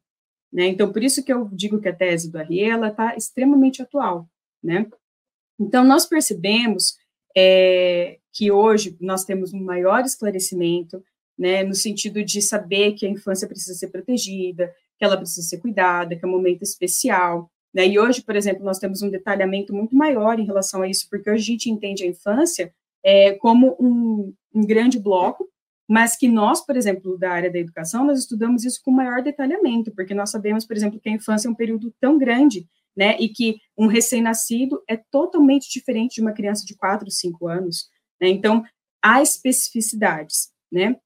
Né? 0.53 0.67
Então, 0.67 0.93
por 0.93 1.03
isso 1.03 1.25
que 1.25 1.33
eu 1.33 1.49
digo 1.53 1.81
que 1.81 1.89
a 1.89 1.95
tese 1.95 2.31
do 2.31 2.39
Arriela 2.39 2.89
está 2.89 3.17
extremamente 3.17 3.81
atual. 3.81 4.29
Né? 4.63 4.87
Então, 5.59 5.85
nós 5.85 6.07
percebemos 6.07 6.97
é, 7.37 8.19
que 8.33 8.51
hoje 8.51 8.97
nós 9.01 9.25
temos 9.25 9.53
um 9.53 9.63
maior 9.63 10.05
esclarecimento, 10.05 11.03
né, 11.39 11.65
no 11.65 11.75
sentido 11.75 12.23
de 12.23 12.43
saber 12.43 12.93
que 12.93 13.07
a 13.07 13.09
infância 13.09 13.49
precisa 13.49 13.75
ser 13.75 13.89
protegida, 13.89 14.73
que 14.99 15.05
ela 15.05 15.17
precisa 15.17 15.43
ser 15.47 15.59
cuidada, 15.59 16.15
que 16.15 16.25
é 16.25 16.29
um 16.29 16.33
momento 16.33 16.63
especial. 16.63 17.51
Né? 17.73 17.89
E 17.89 17.99
hoje, 17.99 18.23
por 18.23 18.37
exemplo, 18.37 18.65
nós 18.65 18.79
temos 18.79 19.03
um 19.03 19.11
detalhamento 19.11 19.75
muito 19.75 19.97
maior 19.97 20.39
em 20.39 20.45
relação 20.45 20.83
a 20.83 20.89
isso, 20.89 21.09
porque 21.09 21.31
hoje 21.31 21.43
a 21.43 21.47
gente 21.47 21.71
entende 21.71 22.05
a 22.05 22.07
infância 22.07 22.73
é, 23.03 23.33
como 23.33 23.77
um, 23.81 24.33
um 24.55 24.65
grande 24.65 24.99
bloco, 24.99 25.49
mas 25.93 26.17
que 26.17 26.27
nós, 26.27 26.65
por 26.65 26.75
exemplo, 26.75 27.19
da 27.19 27.31
área 27.31 27.53
da 27.53 27.59
educação, 27.59 28.03
nós 28.03 28.19
estudamos 28.19 28.65
isso 28.65 28.81
com 28.83 28.91
maior 28.91 29.23
detalhamento, 29.23 29.93
porque 29.95 30.15
nós 30.15 30.31
sabemos, 30.31 30.65
por 30.65 30.75
exemplo, 30.75 30.99
que 30.99 31.11
a 31.11 31.13
infância 31.13 31.49
é 31.49 31.51
um 31.51 31.55
período 31.55 31.95
tão 32.01 32.17
grande, 32.17 32.67
né, 32.97 33.15
e 33.21 33.29
que 33.29 33.61
um 33.77 33.89
recém-nascido 33.89 34.83
é 34.89 34.97
totalmente 34.97 35.71
diferente 35.71 36.15
de 36.15 36.23
uma 36.23 36.33
criança 36.33 36.65
de 36.65 36.75
4, 36.75 37.11
5 37.11 37.47
anos, 37.47 37.91
né, 38.19 38.31
então, 38.31 38.65
há 39.03 39.21
especificidades, 39.21 40.51
né, 40.73 40.97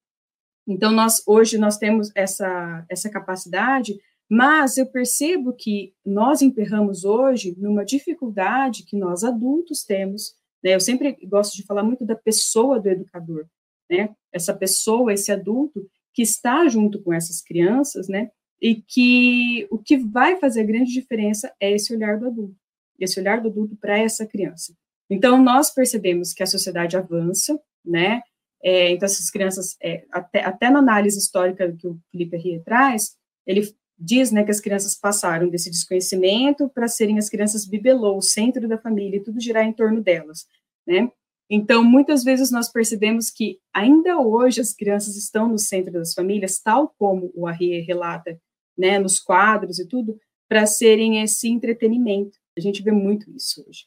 então, 0.69 0.93
nós, 0.93 1.21
hoje, 1.27 1.59
nós 1.59 1.79
temos 1.79 2.13
essa, 2.15 2.87
essa 2.89 3.11
capacidade, 3.11 3.99
mas 4.31 4.77
eu 4.77 4.87
percebo 4.87 5.53
que 5.53 5.95
nós 6.05 6.43
emperramos 6.43 7.05
hoje 7.05 7.57
numa 7.59 7.85
dificuldade 7.85 8.85
que 8.85 8.97
nós 8.97 9.25
adultos 9.25 9.83
temos, 9.83 10.37
né, 10.63 10.77
eu 10.77 10.81
sempre 10.81 11.19
gosto 11.27 11.57
de 11.57 11.65
falar 11.65 11.83
muito 11.83 12.07
da 12.07 12.15
pessoa 12.15 12.79
do 12.79 12.89
educador, 12.89 13.49
né, 13.91 14.11
essa 14.33 14.55
pessoa, 14.55 15.13
esse 15.13 15.31
adulto 15.33 15.89
que 16.13 16.23
está 16.23 16.67
junto 16.69 17.03
com 17.03 17.13
essas 17.13 17.43
crianças, 17.43 18.09
né, 18.09 18.31
e 18.61 18.75
que 18.75 19.67
o 19.71 19.79
que 19.79 19.97
vai 19.97 20.37
fazer 20.37 20.65
grande 20.65 20.93
diferença 20.93 21.53
é 21.61 21.73
esse 21.73 21.95
olhar 21.95 22.19
do 22.19 22.27
adulto, 22.27 22.57
esse 22.99 23.21
olhar 23.21 23.41
do 23.41 23.49
adulto 23.49 23.77
para 23.77 23.99
essa 23.99 24.27
criança. 24.27 24.75
Então, 25.09 25.43
nós 25.43 25.73
percebemos 25.73 26.33
que 26.33 26.43
a 26.43 26.47
sociedade 26.47 26.97
avança, 26.97 27.61
né, 27.85 28.23
é, 28.63 28.91
então, 28.91 29.07
essas 29.07 29.31
crianças, 29.31 29.77
é, 29.83 30.05
até, 30.11 30.43
até 30.43 30.71
na 30.71 30.81
análise 30.81 31.19
histórica 31.19 31.73
que 31.73 31.87
o 31.87 31.99
Felipe 32.11 32.37
Rie 32.37 32.61
traz, 32.61 33.17
ele 33.47 33.63
diz 33.99 34.31
né, 34.31 34.45
que 34.45 34.51
as 34.51 34.61
crianças 34.61 34.95
passaram 34.95 35.49
desse 35.49 35.71
desconhecimento 35.71 36.69
para 36.69 36.89
serem 36.89 37.19
as 37.19 37.29
crianças 37.29 37.65
bibelô, 37.65 38.17
o 38.17 38.23
centro 38.23 38.69
da 38.69 38.79
família, 38.79 39.19
e 39.19 39.23
tudo 39.23 39.41
girar 39.41 39.65
em 39.65 39.73
torno 39.73 40.03
delas, 40.03 40.47
né? 40.87 41.11
Então, 41.49 41.85
muitas 41.85 42.25
vezes 42.25 42.51
nós 42.51 42.71
percebemos 42.71 43.31
que 43.31 43.59
ainda 43.73 44.19
hoje 44.19 44.61
as 44.61 44.75
crianças 44.75 45.17
estão 45.17 45.49
no 45.49 45.59
centro 45.59 45.93
das 45.93 46.13
famílias, 46.13 46.59
tal 46.59 46.93
como 46.99 47.31
o 47.35 47.47
Arrie 47.47 47.81
relata, 47.81 48.39
né, 48.77 48.99
nos 48.99 49.21
quadros 49.21 49.79
e 49.79 49.87
tudo, 49.87 50.19
para 50.49 50.67
serem 50.67 51.23
esse 51.23 51.49
entretenimento. 51.49 52.37
A 52.57 52.61
gente 52.61 52.83
vê 52.83 52.91
muito 52.91 53.31
isso 53.31 53.65
hoje. 53.67 53.85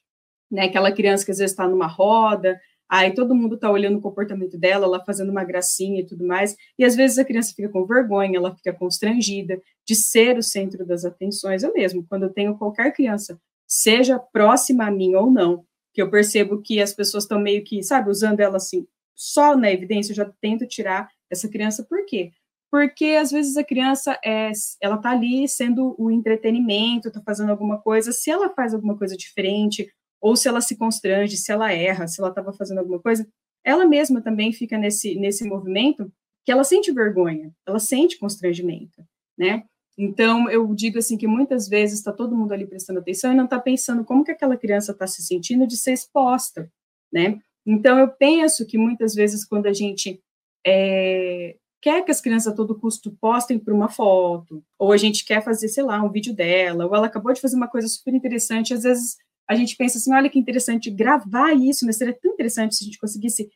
Né, 0.50 0.64
aquela 0.64 0.92
criança 0.92 1.26
que 1.26 1.32
às 1.32 1.38
vezes 1.38 1.52
está 1.52 1.68
numa 1.68 1.86
roda, 1.86 2.60
aí 2.90 3.14
todo 3.14 3.36
mundo 3.36 3.56
está 3.56 3.70
olhando 3.70 3.98
o 4.00 4.02
comportamento 4.02 4.58
dela, 4.58 4.86
ela 4.86 5.04
fazendo 5.04 5.30
uma 5.30 5.44
gracinha 5.44 6.00
e 6.02 6.06
tudo 6.06 6.26
mais, 6.26 6.56
e 6.78 6.84
às 6.84 6.96
vezes 6.96 7.20
a 7.20 7.26
criança 7.26 7.54
fica 7.54 7.70
com 7.70 7.86
vergonha, 7.86 8.38
ela 8.38 8.56
fica 8.56 8.74
constrangida 8.74 9.62
de 9.86 9.96
ser 9.96 10.38
o 10.38 10.44
centro 10.44 10.86
das 10.86 11.06
atenções. 11.06 11.62
Eu 11.62 11.74
mesmo, 11.74 12.06
quando 12.08 12.24
eu 12.24 12.34
tenho 12.34 12.58
qualquer 12.58 12.92
criança, 12.94 13.40
seja 13.68 14.18
próxima 14.18 14.88
a 14.88 14.92
mim 14.92 15.14
ou 15.14 15.30
não, 15.30 15.66
que 16.00 16.04
eu 16.04 16.10
percebo 16.10 16.62
que 16.62 16.82
as 16.82 16.94
pessoas 16.94 17.26
estão 17.26 17.42
meio 17.42 17.62
que, 17.62 17.84
sabe, 17.84 18.10
usando 18.10 18.40
ela 18.40 18.56
assim, 18.56 18.88
só 19.14 19.54
na 19.58 19.70
evidência, 19.70 20.14
eu 20.14 20.16
já 20.16 20.34
tento 20.40 20.66
tirar 20.66 21.10
essa 21.30 21.50
criança, 21.50 21.84
por 21.84 22.06
quê? 22.06 22.32
Porque 22.72 23.18
às 23.20 23.32
vezes 23.32 23.58
a 23.58 23.66
criança 23.66 24.18
é, 24.24 24.50
ela 24.80 24.98
tá 24.98 25.10
ali 25.10 25.46
sendo 25.50 25.94
o 26.00 26.10
entretenimento, 26.10 27.12
tá 27.12 27.22
fazendo 27.22 27.50
alguma 27.50 27.82
coisa, 27.82 28.14
se 28.14 28.32
ela 28.32 28.50
faz 28.50 28.74
alguma 28.74 28.98
coisa 28.98 29.18
diferente, 29.18 29.92
ou 30.22 30.38
se 30.38 30.48
ela 30.48 30.62
se 30.62 30.78
constrange, 30.78 31.36
se 31.36 31.52
ela 31.52 31.70
erra, 31.74 32.08
se 32.08 32.22
ela 32.22 32.30
estava 32.30 32.54
fazendo 32.54 32.78
alguma 32.78 33.02
coisa, 33.02 33.28
ela 33.62 33.86
mesma 33.86 34.22
também 34.22 34.54
fica 34.54 34.78
nesse, 34.78 35.16
nesse 35.16 35.44
movimento 35.44 36.10
que 36.46 36.52
ela 36.52 36.64
sente 36.64 36.94
vergonha, 36.94 37.52
ela 37.68 37.80
sente 37.80 38.18
constrangimento, 38.18 39.04
né? 39.38 39.66
Então, 40.02 40.50
eu 40.50 40.74
digo 40.74 40.98
assim 40.98 41.18
que 41.18 41.28
muitas 41.28 41.68
vezes 41.68 42.00
está 42.00 42.14
todo 42.14 42.34
mundo 42.34 42.54
ali 42.54 42.66
prestando 42.66 43.00
atenção 43.00 43.34
e 43.34 43.36
não 43.36 43.44
está 43.44 43.60
pensando 43.60 44.06
como 44.06 44.24
que 44.24 44.32
aquela 44.32 44.56
criança 44.56 44.94
está 44.94 45.06
se 45.06 45.22
sentindo 45.22 45.68
de 45.68 45.76
ser 45.76 45.92
exposta, 45.92 46.72
né? 47.12 47.38
Então, 47.66 48.00
eu 48.00 48.08
penso 48.08 48.66
que 48.66 48.78
muitas 48.78 49.14
vezes 49.14 49.44
quando 49.44 49.66
a 49.66 49.74
gente 49.74 50.24
é, 50.66 51.58
quer 51.82 52.06
que 52.06 52.12
as 52.12 52.22
crianças 52.22 52.54
a 52.54 52.56
todo 52.56 52.80
custo 52.80 53.12
postem 53.20 53.60
para 53.60 53.74
uma 53.74 53.90
foto, 53.90 54.64
ou 54.78 54.94
a 54.94 54.98
gente 54.98 55.26
quer 55.26 55.44
fazer, 55.44 55.68
sei 55.68 55.84
lá, 55.84 56.02
um 56.02 56.10
vídeo 56.10 56.34
dela, 56.34 56.86
ou 56.86 56.96
ela 56.96 57.08
acabou 57.08 57.34
de 57.34 57.42
fazer 57.42 57.58
uma 57.58 57.68
coisa 57.68 57.90
super 57.90 58.14
interessante, 58.14 58.74
às 58.74 58.84
vezes 58.84 59.18
a 59.50 59.54
gente 59.54 59.76
pensa 59.76 59.98
assim, 59.98 60.14
olha 60.14 60.30
que 60.30 60.40
interessante 60.40 60.90
gravar 60.90 61.52
isso, 61.54 61.86
mas 61.86 61.98
seria 61.98 62.18
tão 62.18 62.32
interessante 62.32 62.76
se 62.76 62.86
a 62.86 62.86
gente 62.86 63.00
conseguisse 63.00 63.50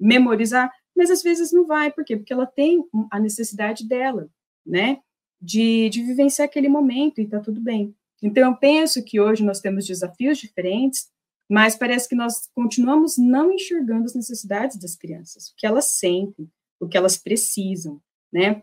memorizar, 0.00 0.72
mas 0.96 1.10
às 1.10 1.22
vezes 1.22 1.52
não 1.52 1.66
vai, 1.66 1.92
por 1.92 2.02
quê? 2.02 2.16
Porque 2.16 2.32
ela 2.32 2.46
tem 2.46 2.82
a 3.10 3.20
necessidade 3.20 3.86
dela, 3.86 4.26
né? 4.64 4.98
De, 5.42 5.90
de 5.90 6.02
vivenciar 6.02 6.46
aquele 6.46 6.68
momento 6.68 7.20
e 7.20 7.24
está 7.24 7.40
tudo 7.40 7.60
bem. 7.60 7.94
Então, 8.22 8.50
eu 8.50 8.56
penso 8.56 9.04
que 9.04 9.20
hoje 9.20 9.44
nós 9.44 9.60
temos 9.60 9.84
desafios 9.84 10.38
diferentes, 10.38 11.10
mas 11.50 11.74
parece 11.74 12.08
que 12.08 12.14
nós 12.14 12.48
continuamos 12.54 13.18
não 13.18 13.52
enxergando 13.52 14.04
as 14.04 14.14
necessidades 14.14 14.78
das 14.78 14.94
crianças, 14.94 15.48
o 15.48 15.56
que 15.56 15.66
elas 15.66 15.86
sentem, 15.98 16.48
o 16.80 16.86
que 16.86 16.96
elas 16.96 17.16
precisam, 17.16 18.00
né? 18.32 18.62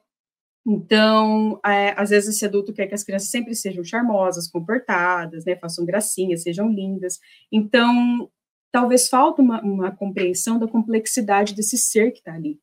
Então, 0.65 1.59
é, 1.65 1.93
às 1.99 2.09
vezes 2.09 2.35
esse 2.35 2.45
adulto 2.45 2.73
quer 2.73 2.87
que 2.87 2.93
as 2.93 3.03
crianças 3.03 3.29
sempre 3.29 3.55
sejam 3.55 3.83
charmosas, 3.83 4.49
comportadas, 4.49 5.43
né, 5.45 5.55
façam 5.55 5.85
gracinhas, 5.85 6.43
sejam 6.43 6.69
lindas. 6.69 7.19
Então, 7.51 8.29
talvez 8.71 9.07
falta 9.07 9.41
uma, 9.41 9.61
uma 9.61 9.91
compreensão 9.91 10.59
da 10.59 10.67
complexidade 10.67 11.55
desse 11.55 11.77
ser 11.77 12.11
que 12.11 12.19
está 12.19 12.33
ali, 12.33 12.59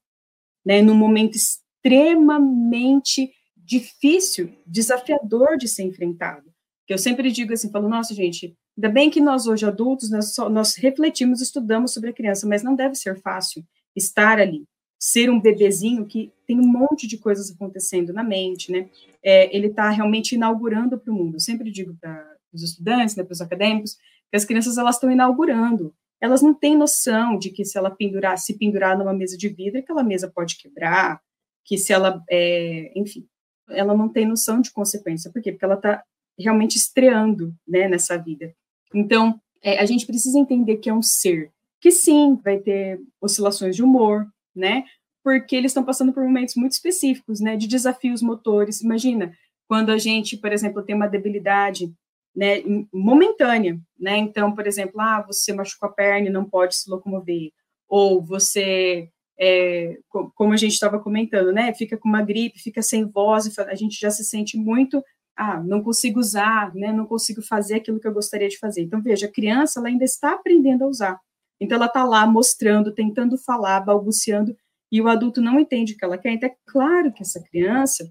né, 0.65 0.83
num 0.83 0.95
momento 0.95 1.37
extremamente 1.37 3.33
difícil, 3.67 4.53
desafiador 4.65 5.57
de 5.59 5.67
ser 5.67 5.83
enfrentado. 5.83 6.49
Que 6.87 6.95
eu 6.95 6.99
sempre 6.99 7.33
digo 7.33 7.53
assim, 7.53 7.71
falo, 7.71 7.89
nossa, 7.89 8.15
gente, 8.15 8.57
ainda 8.79 8.89
bem 8.89 9.11
que 9.11 9.21
nós 9.21 9.49
hoje 9.49 9.67
adultos, 9.67 10.09
nós, 10.09 10.35
só, 10.35 10.49
nós 10.49 10.77
refletimos, 10.77 11.41
estudamos 11.41 11.93
sobre 11.93 12.11
a 12.11 12.13
criança, 12.13 12.47
mas 12.47 12.63
não 12.63 12.77
deve 12.77 12.95
ser 12.95 13.21
fácil 13.21 13.65
estar 13.95 14.39
ali, 14.39 14.65
ser 14.99 15.29
um 15.31 15.41
bebezinho 15.41 16.07
que 16.07 16.33
tem 16.47 16.61
um 16.61 16.67
monte 16.67 17.09
de 17.09 17.19
coisas 17.19 17.51
acontecendo 17.51 18.13
na 18.13 18.23
mente, 18.23 18.71
né? 18.71 18.89
É, 19.23 19.55
ele 19.55 19.67
está 19.67 19.91
realmente 19.91 20.37
inaugurando 20.37 20.97
para 20.97 21.13
o 21.13 21.17
mundo. 21.17 21.35
Eu 21.35 21.41
sempre 21.41 21.71
digo 21.73 21.97
para 22.01 22.37
os 22.53 22.63
estudantes, 22.63 23.17
né, 23.17 23.25
para 23.25 23.33
os 23.33 23.41
acadêmicos, 23.41 23.97
que 24.31 24.37
as 24.37 24.45
crianças 24.45 24.79
elas 24.79 24.95
estão 24.95 25.11
inaugurando. 25.11 25.93
Elas 26.21 26.41
não 26.41 26.55
têm 26.55 26.77
noção 26.77 27.37
de 27.37 27.51
que 27.51 27.65
se 27.65 27.77
ela 27.77 27.91
pendurar, 27.91 28.39
se 28.39 28.57
pendurar 28.57 28.97
numa 28.97 29.13
mesa 29.13 29.37
de 29.37 29.49
vidro, 29.49 29.81
aquela 29.81 30.05
mesa 30.05 30.31
pode 30.33 30.57
quebrar, 30.57 31.21
que 31.65 31.77
se 31.77 31.93
ela, 31.93 32.23
é, 32.31 32.93
enfim, 32.95 33.27
ela 33.69 33.97
não 33.97 34.09
tem 34.09 34.27
noção 34.27 34.61
de 34.61 34.71
consequência. 34.71 35.31
Por 35.31 35.43
quê? 35.43 35.53
Porque 35.53 35.65
ela 35.65 35.75
está 35.75 36.03
realmente 36.39 36.77
estreando 36.77 37.55
né, 37.67 37.89
nessa 37.89 38.17
vida. 38.17 38.55
Então, 38.95 39.41
é, 39.63 39.79
a 39.79 39.87
gente 39.87 40.07
precisa 40.07 40.39
entender 40.39 40.77
que 40.77 40.89
é 40.89 40.95
um 40.95 41.03
ser 41.03 41.51
que 41.81 41.91
sim, 41.91 42.37
vai 42.43 42.59
ter 42.59 43.01
oscilações 43.21 43.77
de 43.77 43.83
humor, 43.83 44.27
né? 44.55 44.85
Porque 45.23 45.55
eles 45.55 45.71
estão 45.71 45.85
passando 45.85 46.13
por 46.13 46.25
momentos 46.25 46.55
muito 46.57 46.73
específicos, 46.73 47.41
né? 47.41 47.57
De 47.57 47.67
desafios 47.67 48.23
motores. 48.23 48.81
Imagina, 48.81 49.37
quando 49.69 49.91
a 49.91 49.99
gente, 49.99 50.37
por 50.37 50.53
exemplo, 50.53 50.83
tem 50.83 50.95
uma 50.95 51.09
debilidade 51.09 51.93
né, 52.35 52.63
momentânea, 52.93 53.79
né? 53.99 54.17
Então, 54.17 54.55
por 54.55 54.67
exemplo, 54.67 55.01
ah, 55.01 55.23
você 55.27 55.53
machucou 55.53 55.89
a 55.89 55.93
perna 55.93 56.29
e 56.29 56.33
não 56.33 56.45
pode 56.45 56.75
se 56.75 56.91
locomover, 56.91 57.51
ou 57.89 58.23
você 58.23 59.09
é, 59.39 59.99
como 60.35 60.53
a 60.53 60.57
gente 60.57 60.73
estava 60.73 60.99
comentando, 60.99 61.53
né? 61.53 61.73
Fica 61.75 61.97
com 61.97 62.09
uma 62.09 62.23
gripe, 62.23 62.59
fica 62.59 62.83
sem 62.83 63.05
voz, 63.05 63.59
a 63.59 63.75
gente 63.75 63.99
já 64.01 64.11
se 64.11 64.25
sente 64.25 64.57
muito, 64.57 65.03
ah, 65.37 65.63
não 65.63 65.83
consigo 65.83 66.19
usar, 66.19 66.75
né? 66.75 66.93
Não 66.93 67.07
consigo 67.07 67.43
fazer 67.43 67.77
aquilo 67.77 68.01
que 68.01 68.09
eu 68.09 68.15
gostaria 68.15 68.49
de 68.49 68.59
fazer. 68.59 68.83
Então, 68.83 69.03
veja, 69.03 69.27
a 69.27 69.33
criança, 69.33 69.79
ela 69.79 69.89
ainda 69.89 70.05
está 70.05 70.33
aprendendo 70.33 70.85
a 70.85 70.89
usar. 70.89 71.21
Então, 71.61 71.77
ela 71.77 71.87
está 71.87 72.05
lá 72.05 72.27
mostrando, 72.27 72.93
tentando 72.93 73.37
falar, 73.37 73.81
balbuciando, 73.81 74.57
e 74.91 75.01
o 75.01 75.09
adulto 75.09 75.41
não 75.41 75.61
entende 75.61 75.93
o 75.93 75.97
que 75.97 76.05
ela 76.05 76.17
quer. 76.17 76.33
Então, 76.33 76.49
é 76.49 76.57
claro 76.67 77.13
que 77.13 77.23
essa 77.23 77.43
criança, 77.43 78.11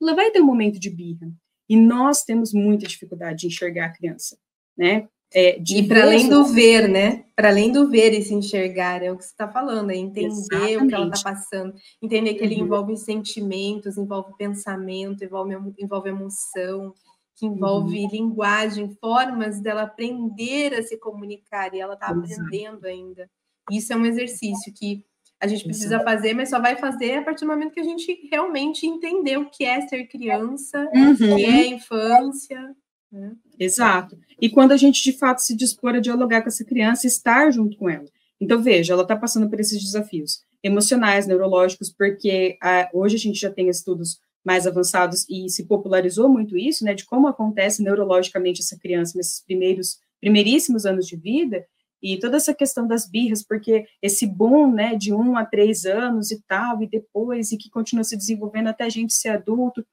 ela 0.00 0.14
vai 0.14 0.30
ter 0.30 0.42
um 0.42 0.46
momento 0.46 0.78
de 0.78 0.90
birra. 0.90 1.32
E 1.68 1.76
nós 1.76 2.22
temos 2.22 2.52
muita 2.52 2.86
dificuldade 2.86 3.40
de 3.40 3.46
enxergar 3.46 3.86
a 3.86 3.92
criança, 3.92 4.36
né? 4.76 5.08
É, 5.34 5.58
e 5.58 5.88
para 5.88 6.02
além 6.02 6.28
do 6.28 6.44
ver, 6.44 6.88
né? 6.88 7.24
Para 7.34 7.48
além 7.48 7.72
do 7.72 7.88
ver 7.88 8.12
e 8.12 8.22
se 8.22 8.34
enxergar, 8.34 9.02
é 9.02 9.10
o 9.10 9.16
que 9.16 9.24
você 9.24 9.30
está 9.30 9.48
falando, 9.48 9.90
é 9.90 9.96
entender 9.96 10.26
Exatamente. 10.26 10.76
o 10.76 10.88
que 10.88 10.94
ela 10.94 11.08
está 11.08 11.30
passando, 11.30 11.74
entender 12.02 12.34
que 12.34 12.40
uhum. 12.40 12.46
ele 12.46 12.60
envolve 12.60 12.96
sentimentos, 12.96 13.96
envolve 13.96 14.36
pensamento, 14.36 15.24
envolve, 15.24 15.54
envolve 15.78 16.10
emoção, 16.10 16.92
que 17.34 17.46
envolve 17.46 17.98
uhum. 17.98 18.10
linguagem, 18.10 18.94
formas 19.00 19.60
dela 19.60 19.82
aprender 19.82 20.74
a 20.74 20.82
se 20.82 20.98
comunicar, 20.98 21.74
e 21.74 21.80
ela 21.80 21.94
está 21.94 22.08
aprendendo 22.08 22.86
ainda. 22.86 23.28
Isso 23.70 23.92
é 23.92 23.96
um 23.96 24.04
exercício 24.04 24.72
que 24.74 25.04
a 25.40 25.46
gente 25.46 25.64
precisa 25.64 25.96
Exato. 25.96 26.04
fazer, 26.04 26.34
mas 26.34 26.50
só 26.50 26.60
vai 26.60 26.76
fazer 26.76 27.14
a 27.14 27.22
partir 27.22 27.44
do 27.44 27.50
momento 27.50 27.72
que 27.72 27.80
a 27.80 27.84
gente 27.84 28.28
realmente 28.30 28.86
entender 28.86 29.38
o 29.38 29.50
que 29.50 29.64
é 29.64 29.80
ser 29.88 30.06
criança, 30.06 30.88
uhum. 30.94 31.12
o 31.12 31.16
que 31.16 31.44
é 31.44 31.66
infância. 31.66 32.76
Né? 33.12 33.32
Exato. 33.58 34.18
E 34.40 34.48
quando 34.48 34.72
a 34.72 34.76
gente 34.76 35.02
de 35.02 35.12
fato 35.12 35.40
se 35.42 35.54
dispor 35.54 35.94
a 35.94 36.00
dialogar 36.00 36.40
com 36.42 36.48
essa 36.48 36.64
criança, 36.64 37.06
estar 37.06 37.50
junto 37.50 37.76
com 37.76 37.88
ela. 37.88 38.06
Então, 38.40 38.62
veja, 38.62 38.94
ela 38.94 39.02
está 39.02 39.14
passando 39.14 39.48
por 39.48 39.60
esses 39.60 39.80
desafios. 39.80 40.42
emocionais, 40.64 41.26
neurológicos, 41.26 41.92
porque 41.92 42.56
a, 42.62 42.88
hoje 42.92 43.16
a 43.16 43.18
gente 43.18 43.38
já 43.38 43.50
tem 43.50 43.68
estudos 43.68 44.18
mais 44.44 44.66
avançados 44.66 45.26
e 45.28 45.48
se 45.48 45.66
popularizou 45.66 46.28
muito 46.28 46.56
isso, 46.56 46.84
né, 46.84 46.94
de 46.94 47.04
como 47.04 47.26
acontece 47.28 47.82
neurologicamente 47.82 48.60
essa 48.60 48.78
criança 48.78 49.16
nesses 49.16 49.42
primeiros, 49.44 49.98
primeiríssimos 50.20 50.86
anos 50.86 51.06
de 51.06 51.16
vida, 51.16 51.64
e 52.02 52.18
toda 52.18 52.36
essa 52.36 52.52
questão 52.52 52.86
das 52.86 53.08
birras, 53.08 53.44
porque 53.44 53.86
esse 54.00 54.26
boom, 54.26 54.72
né, 54.72 54.96
de 54.96 55.12
um 55.12 55.36
a 55.36 55.44
três 55.44 55.84
anos 55.84 56.30
e 56.32 56.42
tal, 56.48 56.82
e 56.82 56.88
depois, 56.88 57.52
e 57.52 57.56
que 57.56 57.70
continua 57.70 58.02
se 58.02 58.16
desenvolvendo 58.16 58.68
até 58.68 58.84
a 58.84 58.88
gente 58.88 59.12
ser 59.12 59.28
adulto. 59.28 59.84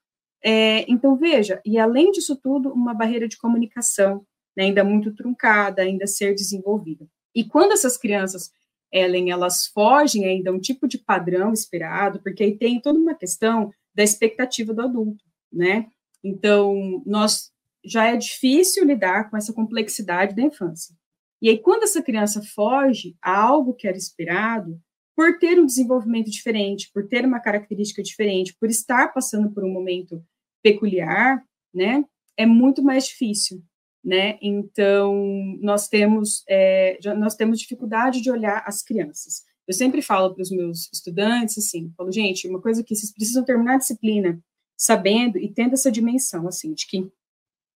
É, 0.42 0.90
então, 0.90 1.16
veja, 1.16 1.60
e 1.64 1.78
além 1.78 2.10
disso 2.10 2.36
tudo, 2.36 2.72
uma 2.72 2.94
barreira 2.94 3.28
de 3.28 3.36
comunicação, 3.36 4.24
né, 4.56 4.64
ainda 4.64 4.82
muito 4.82 5.14
truncada, 5.14 5.82
ainda 5.82 6.06
ser 6.06 6.34
desenvolvida. 6.34 7.06
E 7.34 7.44
quando 7.44 7.72
essas 7.72 7.96
crianças, 7.96 8.50
Ellen, 8.92 9.30
elas 9.30 9.66
fogem 9.66 10.24
ainda 10.24 10.52
um 10.52 10.60
tipo 10.60 10.88
de 10.88 10.98
padrão 10.98 11.52
esperado, 11.52 12.20
porque 12.22 12.42
aí 12.42 12.56
tem 12.56 12.80
toda 12.80 12.98
uma 12.98 13.14
questão 13.14 13.72
da 13.94 14.02
expectativa 14.02 14.72
do 14.72 14.82
adulto, 14.82 15.24
né? 15.52 15.86
Então, 16.24 17.02
nós 17.06 17.50
já 17.84 18.06
é 18.06 18.16
difícil 18.16 18.84
lidar 18.84 19.30
com 19.30 19.36
essa 19.36 19.52
complexidade 19.52 20.34
da 20.34 20.42
infância. 20.42 20.94
E 21.40 21.48
aí, 21.48 21.58
quando 21.58 21.84
essa 21.84 22.02
criança 22.02 22.42
foge 22.42 23.16
a 23.22 23.38
algo 23.38 23.74
que 23.74 23.88
era 23.88 23.96
esperado, 23.96 24.78
por 25.16 25.38
ter 25.38 25.58
um 25.58 25.66
desenvolvimento 25.66 26.30
diferente, 26.30 26.90
por 26.92 27.06
ter 27.06 27.24
uma 27.24 27.40
característica 27.40 28.02
diferente, 28.02 28.54
por 28.58 28.68
estar 28.68 29.12
passando 29.12 29.50
por 29.50 29.64
um 29.64 29.70
momento 29.70 30.24
peculiar, 30.62 31.42
né, 31.74 32.04
é 32.36 32.46
muito 32.46 32.82
mais 32.82 33.06
difícil, 33.06 33.62
né? 34.02 34.38
Então, 34.40 35.14
nós 35.60 35.88
temos, 35.88 36.42
é, 36.48 36.98
nós 37.18 37.34
temos 37.34 37.60
dificuldade 37.60 38.20
de 38.22 38.30
olhar 38.30 38.62
as 38.66 38.82
crianças. 38.82 39.42
Eu 39.68 39.74
sempre 39.74 40.02
falo 40.02 40.34
para 40.34 40.42
os 40.42 40.50
meus 40.50 40.90
estudantes, 40.92 41.58
assim, 41.58 41.92
falo, 41.96 42.10
gente, 42.10 42.48
uma 42.48 42.60
coisa 42.60 42.82
que 42.82 42.94
vocês 42.94 43.12
precisam 43.12 43.44
terminar 43.44 43.74
a 43.74 43.78
disciplina 43.78 44.42
sabendo 44.76 45.36
e 45.38 45.52
tendo 45.52 45.74
essa 45.74 45.92
dimensão, 45.92 46.48
assim, 46.48 46.72
de 46.72 46.86
que 46.86 47.12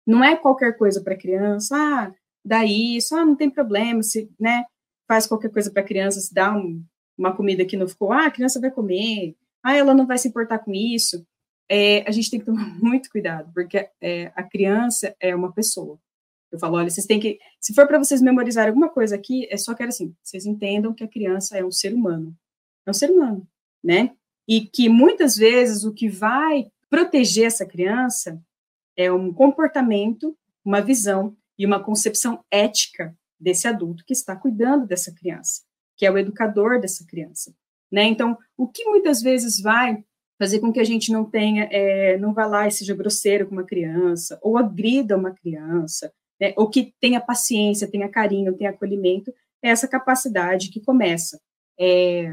não 0.07 0.23
é 0.23 0.35
qualquer 0.35 0.77
coisa 0.77 1.01
para 1.01 1.17
criança, 1.17 1.75
ah, 1.75 2.13
dá 2.43 2.65
isso, 2.65 3.15
ah, 3.15 3.25
não 3.25 3.35
tem 3.35 3.49
problema, 3.49 4.01
se, 4.01 4.29
né, 4.39 4.63
faz 5.07 5.27
qualquer 5.27 5.51
coisa 5.51 5.69
para 5.69 5.83
criança, 5.83 6.19
se 6.19 6.33
dá 6.33 6.55
um, 6.55 6.83
uma 7.17 7.35
comida 7.35 7.65
que 7.65 7.77
não 7.77 7.87
ficou, 7.87 8.11
ah, 8.11 8.27
a 8.27 8.31
criança 8.31 8.59
vai 8.59 8.71
comer, 8.71 9.35
ah, 9.61 9.75
ela 9.75 9.93
não 9.93 10.07
vai 10.07 10.17
se 10.17 10.27
importar 10.29 10.59
com 10.59 10.73
isso. 10.73 11.25
É, 11.75 12.07
a 12.07 12.11
gente 12.11 12.29
tem 12.29 12.39
que 12.39 12.45
tomar 12.45 12.69
muito 12.79 13.09
cuidado, 13.09 13.51
porque 13.51 13.89
é, 13.99 14.31
a 14.35 14.43
criança 14.43 15.15
é 15.19 15.35
uma 15.35 15.51
pessoa. 15.51 15.99
Eu 16.51 16.59
falo, 16.59 16.77
olha, 16.77 16.87
vocês 16.87 17.07
têm 17.07 17.19
que, 17.19 17.39
se 17.59 17.73
for 17.73 17.87
para 17.87 17.97
vocês 17.97 18.21
memorizar 18.21 18.67
alguma 18.67 18.89
coisa 18.89 19.15
aqui, 19.15 19.47
é 19.49 19.57
só 19.57 19.73
que 19.73 19.81
assim, 19.81 20.15
vocês 20.21 20.45
entendam 20.45 20.93
que 20.93 21.03
a 21.03 21.07
criança 21.07 21.57
é 21.57 21.65
um 21.65 21.71
ser 21.71 21.91
humano, 21.91 22.37
é 22.85 22.91
um 22.91 22.93
ser 22.93 23.09
humano, 23.09 23.47
né? 23.83 24.11
E 24.47 24.61
que 24.61 24.87
muitas 24.87 25.35
vezes 25.35 25.83
o 25.83 25.91
que 25.91 26.07
vai 26.07 26.67
proteger 26.91 27.47
essa 27.47 27.65
criança 27.65 28.39
é 28.95 29.11
um 29.11 29.33
comportamento, 29.33 30.37
uma 30.63 30.79
visão 30.79 31.35
e 31.57 31.65
uma 31.65 31.83
concepção 31.83 32.45
ética 32.51 33.17
desse 33.39 33.67
adulto 33.67 34.05
que 34.05 34.13
está 34.13 34.35
cuidando 34.35 34.85
dessa 34.85 35.11
criança, 35.11 35.63
que 35.97 36.05
é 36.05 36.11
o 36.11 36.19
educador 36.19 36.79
dessa 36.79 37.03
criança. 37.03 37.51
Né? 37.91 38.03
Então, 38.03 38.37
o 38.55 38.67
que 38.67 38.85
muitas 38.85 39.23
vezes 39.23 39.59
vai 39.59 40.03
fazer 40.43 40.59
com 40.59 40.73
que 40.73 40.79
a 40.81 40.83
gente 40.83 41.09
não 41.09 41.23
tenha, 41.23 41.69
é, 41.71 42.17
não 42.17 42.33
vá 42.33 42.45
lá 42.45 42.67
e 42.67 42.71
seja 42.71 42.93
grosseiro 42.93 43.47
com 43.47 43.53
uma 43.53 43.63
criança, 43.63 44.37
ou 44.41 44.57
agrida 44.57 45.15
uma 45.15 45.31
criança, 45.31 46.11
né? 46.39 46.53
ou 46.57 46.69
que 46.69 46.93
tenha 46.99 47.21
paciência, 47.21 47.89
tenha 47.89 48.09
carinho, 48.09 48.57
tenha 48.57 48.71
acolhimento, 48.71 49.33
é 49.63 49.69
essa 49.69 49.87
capacidade 49.87 50.69
que 50.69 50.81
começa 50.81 51.39
é, 51.79 52.29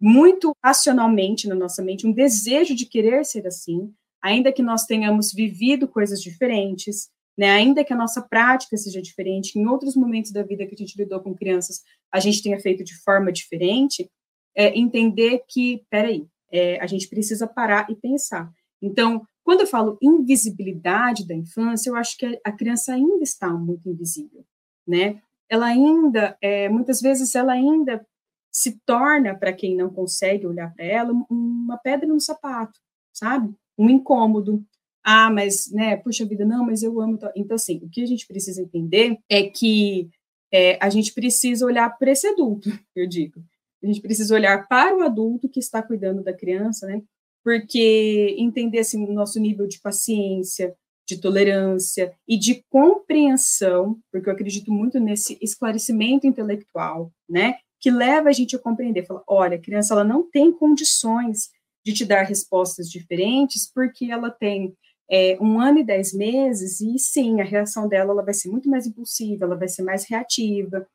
muito 0.00 0.52
racionalmente 0.64 1.48
na 1.48 1.54
nossa 1.56 1.82
mente, 1.82 2.06
um 2.06 2.12
desejo 2.12 2.76
de 2.76 2.86
querer 2.86 3.24
ser 3.24 3.44
assim, 3.44 3.92
ainda 4.22 4.52
que 4.52 4.62
nós 4.62 4.84
tenhamos 4.84 5.32
vivido 5.32 5.88
coisas 5.88 6.22
diferentes, 6.22 7.08
né, 7.36 7.50
ainda 7.50 7.82
que 7.82 7.92
a 7.92 7.96
nossa 7.96 8.22
prática 8.22 8.76
seja 8.76 9.02
diferente, 9.02 9.58
em 9.58 9.66
outros 9.66 9.96
momentos 9.96 10.30
da 10.30 10.44
vida 10.44 10.64
que 10.64 10.76
a 10.76 10.78
gente 10.78 10.96
lidou 10.96 11.18
com 11.18 11.34
crianças, 11.34 11.82
a 12.12 12.20
gente 12.20 12.40
tenha 12.40 12.60
feito 12.60 12.84
de 12.84 12.94
forma 13.02 13.32
diferente, 13.32 14.08
é, 14.56 14.78
entender 14.78 15.42
que, 15.48 15.82
peraí, 15.90 16.24
é, 16.52 16.80
a 16.80 16.86
gente 16.86 17.08
precisa 17.08 17.46
parar 17.46 17.90
e 17.90 17.94
pensar. 17.94 18.50
Então, 18.80 19.26
quando 19.42 19.60
eu 19.60 19.66
falo 19.66 19.98
invisibilidade 20.02 21.26
da 21.26 21.34
infância, 21.34 21.90
eu 21.90 21.96
acho 21.96 22.16
que 22.16 22.40
a 22.44 22.52
criança 22.52 22.92
ainda 22.92 23.22
está 23.22 23.50
muito 23.50 23.88
invisível, 23.88 24.44
né? 24.86 25.20
Ela 25.48 25.66
ainda, 25.66 26.36
é, 26.42 26.68
muitas 26.68 27.00
vezes, 27.00 27.34
ela 27.34 27.52
ainda 27.52 28.06
se 28.52 28.78
torna, 28.84 29.34
para 29.34 29.52
quem 29.52 29.76
não 29.76 29.88
consegue 29.90 30.46
olhar 30.46 30.72
para 30.74 30.84
ela, 30.84 31.12
uma 31.30 31.78
pedra 31.78 32.06
no 32.06 32.20
sapato, 32.20 32.78
sabe? 33.12 33.54
Um 33.78 33.88
incômodo, 33.88 34.64
ah, 35.04 35.30
mas, 35.30 35.70
né, 35.72 35.96
puxa 35.96 36.26
vida, 36.26 36.44
não, 36.44 36.66
mas 36.66 36.82
eu 36.82 37.00
amo. 37.00 37.18
Então, 37.34 37.54
assim, 37.54 37.78
o 37.82 37.88
que 37.88 38.02
a 38.02 38.06
gente 38.06 38.26
precisa 38.26 38.60
entender 38.60 39.18
é 39.28 39.44
que 39.44 40.10
é, 40.52 40.78
a 40.84 40.90
gente 40.90 41.14
precisa 41.14 41.64
olhar 41.64 41.88
para 41.98 42.10
esse 42.10 42.26
adulto, 42.26 42.68
eu 42.94 43.06
digo. 43.06 43.42
A 43.82 43.86
gente 43.86 44.00
precisa 44.00 44.34
olhar 44.34 44.66
para 44.68 44.96
o 44.96 45.02
adulto 45.02 45.48
que 45.48 45.60
está 45.60 45.82
cuidando 45.82 46.22
da 46.22 46.32
criança, 46.32 46.86
né? 46.86 47.02
Porque 47.44 48.34
entender 48.38 48.80
assim, 48.80 49.04
o 49.04 49.12
nosso 49.12 49.40
nível 49.40 49.66
de 49.66 49.80
paciência, 49.80 50.74
de 51.08 51.18
tolerância 51.18 52.12
e 52.28 52.36
de 52.36 52.62
compreensão, 52.68 53.98
porque 54.12 54.28
eu 54.28 54.32
acredito 54.32 54.70
muito 54.70 55.00
nesse 55.00 55.38
esclarecimento 55.40 56.26
intelectual, 56.26 57.10
né? 57.28 57.56
Que 57.80 57.90
leva 57.90 58.28
a 58.28 58.32
gente 58.32 58.54
a 58.54 58.58
compreender, 58.58 59.06
fala, 59.06 59.22
olha, 59.26 59.56
a 59.56 59.60
criança 59.60 59.94
ela 59.94 60.04
não 60.04 60.28
tem 60.28 60.52
condições 60.52 61.48
de 61.84 61.94
te 61.94 62.04
dar 62.04 62.24
respostas 62.24 62.90
diferentes, 62.90 63.70
porque 63.72 64.06
ela 64.10 64.30
tem 64.30 64.74
é, 65.10 65.38
um 65.40 65.58
ano 65.58 65.78
e 65.78 65.84
dez 65.84 66.12
meses, 66.12 66.80
e 66.82 66.98
sim, 66.98 67.40
a 67.40 67.44
reação 67.44 67.88
dela 67.88 68.12
ela 68.12 68.22
vai 68.22 68.34
ser 68.34 68.50
muito 68.50 68.68
mais 68.68 68.86
impulsiva, 68.86 69.46
ela 69.46 69.56
vai 69.56 69.68
ser 69.68 69.82
mais 69.82 70.04
reativa, 70.04 70.86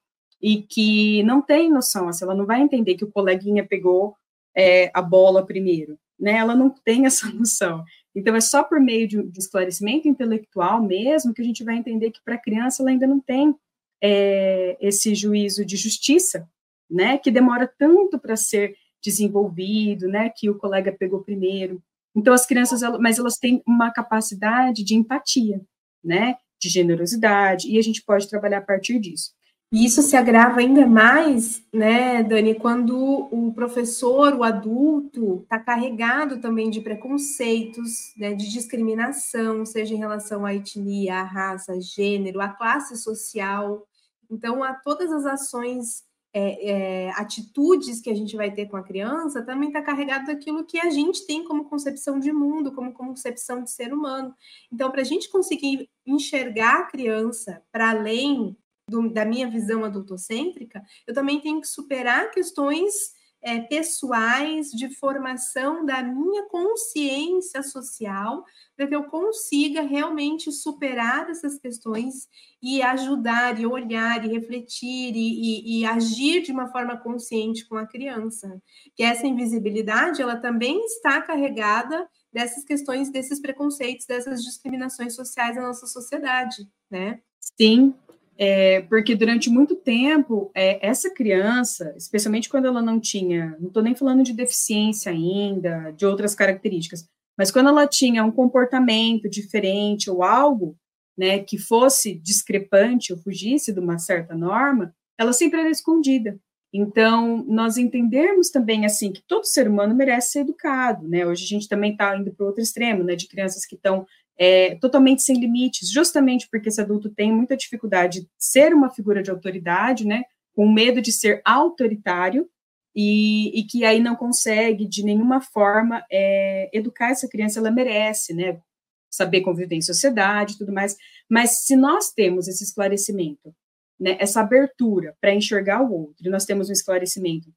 e 0.43 0.62
que 0.62 1.23
não 1.23 1.41
tem 1.41 1.71
noção, 1.71 2.10
assim, 2.10 2.25
ela 2.25 2.36
não 2.36 2.45
vai 2.45 2.62
entender 2.62 2.95
que 2.95 3.06
o 3.06 3.12
coleguinha 3.12 3.65
pegou 3.65 4.13
é, 4.53 4.91
a 4.93 5.01
bola 5.01 5.45
primeiro, 5.45 5.97
né? 6.19 6.34
Ela 6.34 6.53
não 6.53 6.69
tem 6.69 7.06
essa 7.08 7.29
noção. 7.32 7.82
Então, 8.13 8.36
é 8.36 8.41
só 8.41 8.62
por 8.62 8.79
meio 8.82 9.08
de, 9.08 9.23
de 9.23 9.39
esclarecimento 9.39 10.08
intelectual 10.08 10.84
mesmo 10.84 11.34
que 11.34 11.41
a 11.41 11.45
gente 11.45 11.63
vai 11.63 11.77
entender 11.77 12.12
que 12.12 12.21
para 12.23 12.36
a 12.36 12.41
criança 12.41 12.84
ela 12.84 12.91
ainda 12.91 13.08
não 13.08 13.21
tem 13.21 13.56
é, 14.03 14.77
esse 14.82 15.15
juízo 15.15 15.63
de 15.63 15.77
justiça, 15.77 16.45
né? 16.91 17.17
Que 17.17 17.32
demora 17.32 17.65
tanto 17.79 18.19
para 18.19 18.36
ser 18.36 18.75
desenvolvido, 19.01 20.10
né? 20.10 20.29
Que 20.29 20.49
o 20.49 20.58
colega 20.58 20.91
pegou 20.91 21.23
primeiro. 21.23 21.82
Então, 22.13 22.34
as 22.34 22.45
crianças, 22.45 22.82
mas 22.99 23.17
elas 23.17 23.38
têm 23.38 23.63
uma 23.65 23.91
capacidade 23.91 24.84
de 24.84 24.93
empatia, 24.93 25.62
né, 26.03 26.36
de 26.62 26.69
generosidade, 26.69 27.67
e 27.67 27.79
a 27.79 27.82
gente 27.82 28.03
pode 28.03 28.29
trabalhar 28.29 28.60
a 28.60 28.62
partir 28.62 28.99
disso. 28.99 29.32
E 29.74 29.86
isso 29.86 30.04
se 30.04 30.16
agrava 30.16 30.60
ainda 30.60 30.86
mais, 30.86 31.66
né, 31.74 32.22
Dani, 32.22 32.54
quando 32.54 33.28
o 33.32 33.52
professor, 33.56 34.36
o 34.36 34.44
adulto, 34.44 35.40
está 35.42 35.58
carregado 35.58 36.40
também 36.40 36.70
de 36.70 36.80
preconceitos, 36.80 38.14
né, 38.16 38.36
de 38.36 38.52
discriminação, 38.52 39.66
seja 39.66 39.96
em 39.96 39.98
relação 39.98 40.46
à 40.46 40.54
etnia, 40.54 41.16
à 41.16 41.24
raça, 41.24 41.82
gênero, 41.82 42.40
à 42.40 42.50
classe 42.50 42.96
social. 42.96 43.88
Então, 44.30 44.64
há 44.64 44.76
todas 44.76 45.12
as 45.12 45.26
ações 45.26 46.04
é, 46.32 46.70
é, 47.08 47.12
atitudes 47.14 48.00
que 48.00 48.12
a 48.12 48.16
gente 48.16 48.36
vai 48.36 48.52
ter 48.52 48.68
com 48.68 48.78
a 48.78 48.84
criança 48.84 49.42
também 49.42 49.70
está 49.70 49.82
carregado 49.82 50.28
daquilo 50.28 50.66
que 50.66 50.80
a 50.80 50.92
gente 50.92 51.26
tem 51.26 51.44
como 51.44 51.66
concepção 51.66 52.20
de 52.20 52.32
mundo, 52.32 52.72
como 52.74 52.94
concepção 52.94 53.64
de 53.64 53.72
ser 53.72 53.92
humano. 53.92 54.36
Então, 54.72 54.92
para 54.92 55.02
a 55.02 55.06
gente 55.06 55.32
conseguir 55.32 55.90
enxergar 56.06 56.82
a 56.82 56.86
criança 56.86 57.64
para 57.72 57.90
além 57.90 58.56
do, 58.89 59.10
da 59.10 59.26
minha 59.26 59.50
visão 59.50 59.84
adultocêntrica, 59.84 60.82
eu 61.08 61.13
também 61.13 61.39
tenho 61.39 61.62
que 61.62 61.67
superar 61.67 62.32
questões 62.32 63.13
é, 63.43 63.60
pessoais, 63.60 64.72
de 64.72 64.89
formação 64.96 65.86
da 65.86 66.02
minha 66.02 66.48
consciência 66.48 67.62
social, 67.62 68.46
para 68.76 68.88
que 68.88 68.96
eu 68.96 69.04
consiga 69.04 69.82
realmente 69.82 70.50
superar 70.50 71.30
essas 71.30 71.60
questões 71.60 72.30
e 72.62 72.82
ajudar, 72.82 73.60
e 73.60 73.65
olhar, 73.65 74.26
e 74.26 74.30
refletir, 74.30 75.13
e, 75.13 75.17
e, 75.17 75.82
e 75.82 75.86
agir 75.86 76.41
de 76.41 76.54
uma 76.54 76.69
forma 76.69 76.96
consciente 76.98 77.67
com 77.67 77.76
a 77.76 77.86
criança. 77.86 78.62
Que 78.96 79.04
essa 79.04 79.28
invisibilidade, 79.28 80.22
ela 80.22 80.38
também 80.38 80.80
está 80.86 81.22
carregada 81.22 82.10
dessas 82.32 82.63
questões, 82.63 83.12
desses 83.12 83.41
preconceitos, 83.41 84.06
dessas 84.06 84.41
discriminações 84.41 85.13
sociais 85.13 85.56
da 85.56 85.62
nossa 85.62 85.86
sociedade, 85.86 86.67
né? 86.89 87.19
Sim, 87.60 87.93
é, 88.38 88.82
porque 88.82 89.15
durante 89.15 89.50
muito 89.50 89.76
tempo, 89.76 90.52
é, 90.56 90.86
essa 90.86 91.13
criança, 91.13 91.93
especialmente 91.98 92.50
quando 92.50 92.65
ela 92.65 92.82
não 92.82 93.00
tinha, 93.00 93.56
não 93.60 93.67
estou 93.67 93.84
nem 93.84 93.96
falando 93.96 94.24
de 94.24 94.34
deficiência 94.34 95.12
ainda, 95.12 95.91
de 95.91 96.06
outras 96.06 96.34
características, 96.34 97.08
mas 97.38 97.52
quando 97.52 97.69
ela 97.69 97.88
tinha 97.88 98.24
um 98.24 98.32
comportamento 98.32 99.30
diferente 99.30 100.10
ou 100.10 100.24
algo, 100.24 100.76
né, 101.17 101.39
que 101.39 101.58
fosse 101.58 102.15
discrepante 102.15 103.13
ou 103.13 103.19
fugisse 103.19 103.72
de 103.72 103.80
uma 103.80 104.00
certa 104.00 104.36
norma, 104.36 104.93
ela 105.17 105.32
sempre 105.32 105.60
era 105.60 105.69
escondida. 105.69 106.39
Então, 106.76 107.46
nós 107.48 107.78
entendermos 107.78 108.50
também, 108.50 108.84
assim, 108.84 109.12
que 109.13 109.22
todo 109.28 109.46
ser 109.46 109.67
humano 109.67 109.93
merece 109.93 110.32
ser 110.32 110.39
educado, 110.39 111.08
né? 111.08 111.24
Hoje 111.24 111.43
a 111.43 111.48
gente 111.48 111.69
também 111.69 111.91
está 111.91 112.17
indo 112.17 112.34
para 112.34 112.48
outro 112.48 112.63
extremo, 112.63 113.04
né? 113.04 113.15
De 113.15 113.28
crianças 113.28 113.63
que 113.63 113.76
estão 113.76 114.08
é, 114.38 114.76
totalmente 114.76 115.22
sem 115.22 115.39
limites, 115.39 115.89
justamente 115.89 116.48
porque 116.50 116.69
esse 116.69 116.82
adulto 116.82 117.10
tem 117.10 117.32
muita 117.32 117.56
dificuldade 117.56 118.22
de 118.22 118.30
ser 118.38 118.74
uma 118.74 118.89
figura 118.89 119.22
de 119.22 119.30
autoridade, 119.30 120.06
né? 120.06 120.24
Com 120.56 120.72
medo 120.72 121.02
de 121.02 121.12
ser 121.12 121.41
autoritário, 121.46 122.50
e, 122.96 123.60
e, 123.60 123.63
que 123.63 123.84
aí 123.84 124.00
não 124.00 124.15
consegue 124.15 124.88
de 124.88 125.04
nenhuma 125.04 125.41
forma 125.41 126.06
é, 126.12 126.69
educar 126.72 127.10
essa 127.10 127.28
criança, 127.28 127.60
ela 127.60 127.72
merece, 127.72 128.34
né? 128.34 128.62
Saber 129.10 129.41
conviver 129.41 129.76
em 129.76 129.82
sociedade 129.82 130.54
e 130.54 130.58
tudo 130.58 130.72
mais. 130.72 130.96
Mas 131.30 131.63
se 131.65 131.76
nós 131.76 132.12
temos 132.12 132.48
esse 132.48 132.63
esclarecimento, 132.63 133.54
né, 134.00 134.17
essa 134.19 134.41
abertura 134.41 135.15
para 135.19 135.34
enxergar 135.34 135.82
o 135.82 135.91
outro, 135.91 136.30
nós 136.30 136.46
temos 136.46 136.69
um 136.69 136.74
esclarecimento 136.74 137.52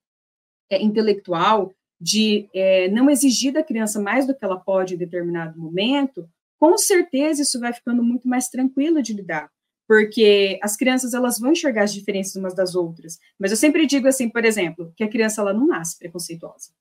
é, 0.70 0.82
intelectual 0.82 1.74
de 2.00 2.48
é, 2.54 2.88
não 2.88 3.08
exigir 3.08 3.52
da 3.52 3.62
criança 3.62 4.00
mais 4.00 4.26
do 4.26 4.34
que 4.34 4.44
ela 4.44 4.58
pode 4.58 4.94
em 4.94 4.98
determinado 4.98 5.58
momento, 5.58 6.28
com 6.58 6.76
certeza 6.78 7.42
isso 7.42 7.60
vai 7.60 7.72
ficando 7.72 8.02
muito 8.02 8.26
mais 8.28 8.48
tranquilo 8.48 9.02
de 9.02 9.12
lidar 9.12 9.50
porque 9.86 10.58
as 10.62 10.76
crianças 10.76 11.14
elas 11.14 11.38
vão 11.38 11.52
enxergar 11.52 11.84
as 11.84 11.94
diferenças 11.94 12.34
umas 12.34 12.54
das 12.54 12.74
outras. 12.74 13.18
Mas 13.38 13.50
eu 13.50 13.56
sempre 13.56 13.86
digo 13.86 14.08
assim, 14.08 14.28
por 14.28 14.44
exemplo, 14.44 14.92
que 14.96 15.04
a 15.04 15.08
criança 15.08 15.40
ela 15.40 15.52
não 15.52 15.66
nasce 15.66 15.98
preconceituosa. 15.98 16.72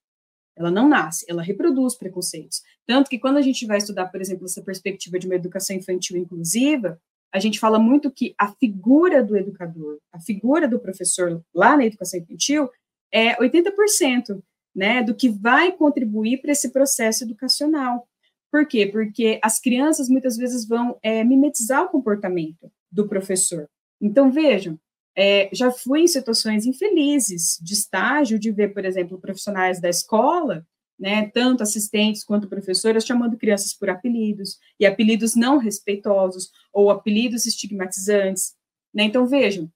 Ela 0.58 0.72
não 0.72 0.88
nasce, 0.88 1.26
ela 1.30 1.44
reproduz 1.44 1.96
preconceitos. 1.96 2.62
Tanto 2.86 3.10
que 3.10 3.20
quando 3.20 3.38
a 3.38 3.42
gente 3.42 3.66
vai 3.66 3.78
estudar, 3.78 4.08
por 4.08 4.22
exemplo, 4.22 4.46
essa 4.46 4.62
perspectiva 4.62 5.20
de 5.20 5.28
uma 5.28 5.36
educação 5.36 5.76
infantil 5.76 6.18
inclusiva, 6.18 7.00
a 7.32 7.40
gente 7.40 7.60
fala 7.60 7.78
muito 7.78 8.10
que 8.10 8.34
a 8.40 8.48
figura 8.54 9.22
do 9.22 9.36
educador, 9.36 10.00
a 10.14 10.20
figura 10.20 10.68
do 10.68 10.80
professor 10.80 11.44
lá 11.54 11.76
na 11.76 11.86
educação 11.86 12.20
infantil 12.20 12.70
é 13.12 13.36
80%, 13.36 14.42
né, 14.74 15.04
do 15.04 15.14
que 15.14 15.30
vai 15.30 15.74
contribuir 15.74 16.42
para 16.42 16.54
esse 16.54 16.72
processo 16.72 17.26
educacional. 17.26 18.08
Por 18.52 18.68
quê? 18.68 18.86
Porque 18.86 19.40
as 19.44 19.60
crianças 19.60 20.10
muitas 20.10 20.38
vezes 20.38 20.68
vão 20.68 20.98
é, 21.04 21.24
mimetizar 21.24 21.84
o 21.84 21.90
comportamento 21.90 22.72
do 22.92 23.08
professor. 23.08 23.70
Então, 24.02 24.32
vejam, 24.32 24.80
é, 25.18 25.50
já 25.54 25.72
fui 25.72 26.02
em 26.02 26.08
situações 26.08 26.66
infelizes 26.66 27.58
de 27.62 27.74
estágio, 27.74 28.40
de 28.40 28.52
ver, 28.52 28.74
por 28.74 28.86
exemplo, 28.86 29.20
profissionais 29.20 29.80
da 29.80 29.90
escola, 29.90 30.66
né, 30.98 31.30
tanto 31.34 31.64
assistentes 31.64 32.24
quanto 32.24 32.48
professoras, 32.48 33.06
chamando 33.06 33.38
crianças 33.38 33.74
por 33.74 33.90
apelidos, 33.90 34.58
e 34.80 34.86
apelidos 34.86 35.36
não 35.36 35.58
respeitosos, 35.58 36.52
ou 36.72 36.90
apelidos 36.90 37.46
estigmatizantes. 37.46 38.54
Né? 38.94 39.04
Então, 39.04 39.28
vejam, 39.28 39.70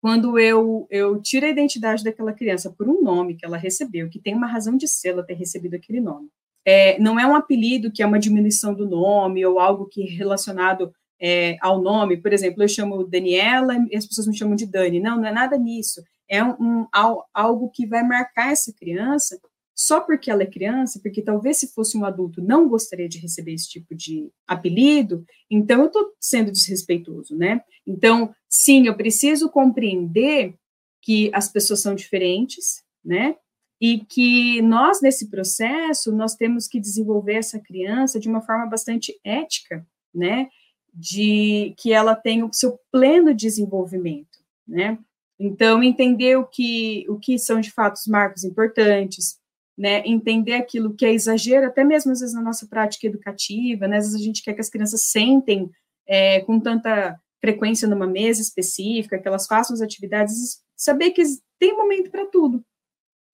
quando 0.00 0.38
eu, 0.38 0.86
eu 0.90 1.20
tiro 1.20 1.46
a 1.46 1.50
identidade 1.50 2.02
daquela 2.02 2.32
criança 2.32 2.70
por 2.70 2.88
um 2.88 3.02
nome 3.02 3.36
que 3.36 3.44
ela 3.44 3.56
recebeu, 3.56 4.08
que 4.08 4.20
tem 4.20 4.34
uma 4.34 4.46
razão 4.46 4.76
de 4.76 4.88
ser 4.88 5.10
ela 5.10 5.22
ter 5.22 5.34
recebido 5.34 5.74
aquele 5.74 6.00
nome, 6.00 6.28
é, 6.64 6.98
não 6.98 7.18
é 7.18 7.26
um 7.26 7.34
apelido 7.34 7.90
que 7.92 8.02
é 8.02 8.06
uma 8.06 8.18
diminuição 8.18 8.74
do 8.74 8.88
nome, 8.88 9.44
ou 9.44 9.58
algo 9.58 9.86
que 9.86 10.02
relacionado 10.04 10.92
é, 11.20 11.56
ao 11.60 11.80
nome, 11.82 12.16
por 12.16 12.32
exemplo, 12.32 12.62
eu 12.62 12.68
chamo 12.68 13.04
Daniela 13.04 13.74
e 13.90 13.96
as 13.96 14.06
pessoas 14.06 14.26
me 14.26 14.36
chamam 14.36 14.56
de 14.56 14.66
Dani. 14.66 15.00
Não, 15.00 15.16
não 15.16 15.26
é 15.26 15.32
nada 15.32 15.56
nisso. 15.58 16.02
É 16.28 16.42
um, 16.42 16.52
um, 16.60 16.86
algo 17.34 17.70
que 17.70 17.86
vai 17.86 18.02
marcar 18.02 18.52
essa 18.52 18.72
criança 18.72 19.38
só 19.74 19.98
porque 19.98 20.30
ela 20.30 20.42
é 20.42 20.46
criança, 20.46 21.00
porque 21.02 21.22
talvez 21.22 21.56
se 21.56 21.72
fosse 21.72 21.96
um 21.96 22.04
adulto 22.04 22.42
não 22.42 22.68
gostaria 22.68 23.08
de 23.08 23.18
receber 23.18 23.54
esse 23.54 23.66
tipo 23.66 23.94
de 23.94 24.30
apelido, 24.46 25.24
então 25.50 25.80
eu 25.80 25.86
estou 25.86 26.12
sendo 26.20 26.52
desrespeitoso, 26.52 27.34
né? 27.34 27.62
Então, 27.86 28.30
sim, 28.46 28.86
eu 28.86 28.94
preciso 28.94 29.48
compreender 29.48 30.54
que 31.00 31.30
as 31.32 31.48
pessoas 31.48 31.80
são 31.80 31.94
diferentes, 31.94 32.82
né? 33.02 33.36
E 33.80 34.00
que 34.00 34.60
nós, 34.62 35.00
nesse 35.00 35.30
processo, 35.30 36.12
nós 36.12 36.34
temos 36.34 36.68
que 36.68 36.78
desenvolver 36.78 37.34
essa 37.34 37.58
criança 37.58 38.20
de 38.20 38.28
uma 38.28 38.42
forma 38.42 38.66
bastante 38.66 39.18
ética, 39.24 39.86
né? 40.14 40.48
de 40.92 41.74
que 41.78 41.92
ela 41.92 42.14
tenha 42.14 42.44
o 42.44 42.52
seu 42.52 42.78
pleno 42.90 43.34
desenvolvimento, 43.34 44.38
né? 44.66 44.98
Então, 45.38 45.82
entender 45.82 46.36
o 46.36 46.44
que, 46.44 47.06
o 47.08 47.18
que 47.18 47.38
são 47.38 47.60
de 47.60 47.70
fato 47.70 47.96
os 47.96 48.06
marcos 48.06 48.44
importantes, 48.44 49.38
né? 49.76 50.02
Entender 50.04 50.54
aquilo 50.54 50.94
que 50.94 51.06
é 51.06 51.12
exagero, 51.12 51.66
até 51.66 51.82
mesmo 51.84 52.12
às 52.12 52.20
vezes 52.20 52.34
na 52.34 52.42
nossa 52.42 52.66
prática 52.66 53.06
educativa, 53.06 53.88
né? 53.88 53.98
Às 53.98 54.06
vezes 54.06 54.20
a 54.20 54.24
gente 54.24 54.42
quer 54.42 54.54
que 54.54 54.60
as 54.60 54.68
crianças 54.68 55.02
sentem 55.02 55.70
é, 56.06 56.40
com 56.40 56.60
tanta 56.60 57.18
frequência 57.40 57.88
numa 57.88 58.06
mesa 58.06 58.42
específica, 58.42 59.18
que 59.18 59.26
elas 59.26 59.46
façam 59.46 59.72
as 59.72 59.80
atividades, 59.80 60.60
saber 60.76 61.12
que 61.12 61.22
tem 61.58 61.74
momento 61.74 62.10
para 62.10 62.26
tudo, 62.26 62.62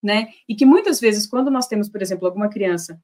né? 0.06 0.28
E 0.48 0.54
que 0.54 0.64
muitas 0.64 1.00
vezes, 1.00 1.26
quando 1.26 1.50
nós 1.50 1.66
temos, 1.66 1.88
por 1.88 2.00
exemplo, 2.00 2.26
alguma 2.26 2.48
criança 2.48 2.98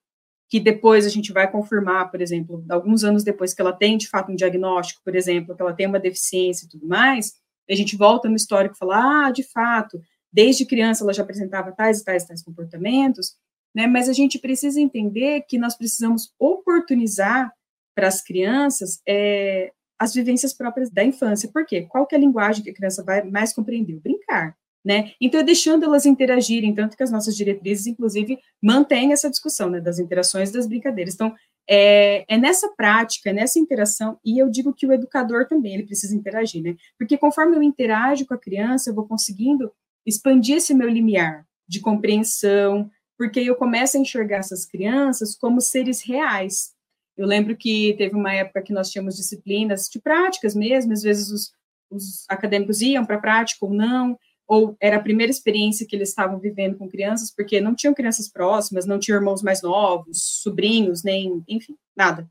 que 0.48 0.60
depois 0.60 1.04
a 1.04 1.08
gente 1.08 1.32
vai 1.32 1.50
confirmar, 1.50 2.10
por 2.10 2.20
exemplo, 2.20 2.64
alguns 2.70 3.02
anos 3.02 3.24
depois 3.24 3.52
que 3.52 3.60
ela 3.60 3.72
tem 3.72 3.98
de 3.98 4.08
fato 4.08 4.30
um 4.30 4.36
diagnóstico, 4.36 5.00
por 5.04 5.16
exemplo, 5.16 5.56
que 5.56 5.62
ela 5.62 5.72
tem 5.72 5.86
uma 5.86 5.98
deficiência 5.98 6.64
e 6.64 6.68
tudo 6.68 6.86
mais, 6.86 7.32
a 7.68 7.74
gente 7.74 7.96
volta 7.96 8.28
no 8.28 8.36
histórico 8.36 8.76
e 8.76 8.78
fala, 8.78 9.26
ah, 9.26 9.30
de 9.32 9.42
fato, 9.42 10.00
desde 10.32 10.64
criança 10.64 11.02
ela 11.02 11.12
já 11.12 11.22
apresentava 11.22 11.72
tais 11.72 12.00
e 12.00 12.04
tais 12.04 12.22
e 12.22 12.28
tais 12.28 12.42
comportamentos, 12.42 13.34
né? 13.74 13.86
Mas 13.86 14.08
a 14.08 14.12
gente 14.12 14.38
precisa 14.38 14.80
entender 14.80 15.44
que 15.48 15.58
nós 15.58 15.74
precisamos 15.74 16.32
oportunizar 16.38 17.52
para 17.96 18.06
as 18.06 18.22
crianças 18.22 19.00
é, 19.08 19.72
as 19.98 20.14
vivências 20.14 20.52
próprias 20.54 20.90
da 20.90 21.02
infância. 21.02 21.50
Por 21.52 21.66
quê? 21.66 21.82
Qual 21.82 22.06
que 22.06 22.14
é 22.14 22.18
a 22.18 22.20
linguagem 22.20 22.62
que 22.62 22.70
a 22.70 22.74
criança 22.74 23.02
vai 23.02 23.22
mais 23.24 23.52
compreender? 23.52 23.98
brincar 24.00 24.56
né? 24.84 25.12
Então, 25.20 25.40
é 25.40 25.44
deixando 25.44 25.84
elas 25.84 26.06
interagirem, 26.06 26.74
tanto 26.74 26.96
que 26.96 27.02
as 27.02 27.10
nossas 27.10 27.36
diretrizes, 27.36 27.86
inclusive, 27.86 28.38
mantêm 28.60 29.12
essa 29.12 29.30
discussão, 29.30 29.70
né, 29.70 29.80
das 29.80 29.98
interações 29.98 30.50
das 30.50 30.66
brincadeiras. 30.66 31.14
Então, 31.14 31.34
é, 31.68 32.24
é, 32.28 32.36
nessa 32.36 32.68
prática, 32.76 33.30
é 33.30 33.32
nessa 33.32 33.58
interação, 33.58 34.18
e 34.24 34.38
eu 34.38 34.50
digo 34.50 34.74
que 34.74 34.86
o 34.86 34.92
educador 34.92 35.46
também, 35.46 35.74
ele 35.74 35.86
precisa 35.86 36.14
interagir, 36.14 36.62
né? 36.62 36.76
Porque 36.98 37.16
conforme 37.16 37.56
eu 37.56 37.62
interajo 37.62 38.26
com 38.26 38.34
a 38.34 38.38
criança, 38.38 38.90
eu 38.90 38.94
vou 38.94 39.06
conseguindo 39.06 39.70
expandir 40.04 40.56
esse 40.56 40.74
meu 40.74 40.88
limiar 40.88 41.46
de 41.68 41.80
compreensão, 41.80 42.90
porque 43.16 43.38
eu 43.38 43.54
começo 43.54 43.96
a 43.96 44.00
enxergar 44.00 44.38
essas 44.38 44.66
crianças 44.66 45.36
como 45.36 45.60
seres 45.60 46.02
reais. 46.02 46.72
Eu 47.16 47.26
lembro 47.26 47.56
que 47.56 47.94
teve 47.96 48.16
uma 48.16 48.32
época 48.32 48.62
que 48.62 48.72
nós 48.72 48.90
tínhamos 48.90 49.16
disciplinas 49.16 49.88
de 49.88 50.00
práticas 50.00 50.56
mesmo, 50.56 50.92
às 50.92 51.02
vezes 51.02 51.30
os, 51.30 51.52
os 51.90 52.24
acadêmicos 52.28 52.80
iam 52.80 53.04
para 53.04 53.16
a 53.16 53.20
prática 53.20 53.64
ou 53.64 53.72
não, 53.72 54.18
ou 54.52 54.76
era 54.78 54.98
a 54.98 55.02
primeira 55.02 55.30
experiência 55.30 55.86
que 55.86 55.96
eles 55.96 56.10
estavam 56.10 56.38
vivendo 56.38 56.76
com 56.76 56.86
crianças, 56.86 57.34
porque 57.34 57.58
não 57.58 57.74
tinham 57.74 57.94
crianças 57.94 58.28
próximas, 58.28 58.84
não 58.84 58.98
tinham 58.98 59.16
irmãos 59.16 59.42
mais 59.42 59.62
novos, 59.62 60.42
sobrinhos, 60.42 61.02
nem, 61.02 61.42
enfim, 61.48 61.74
nada. 61.96 62.28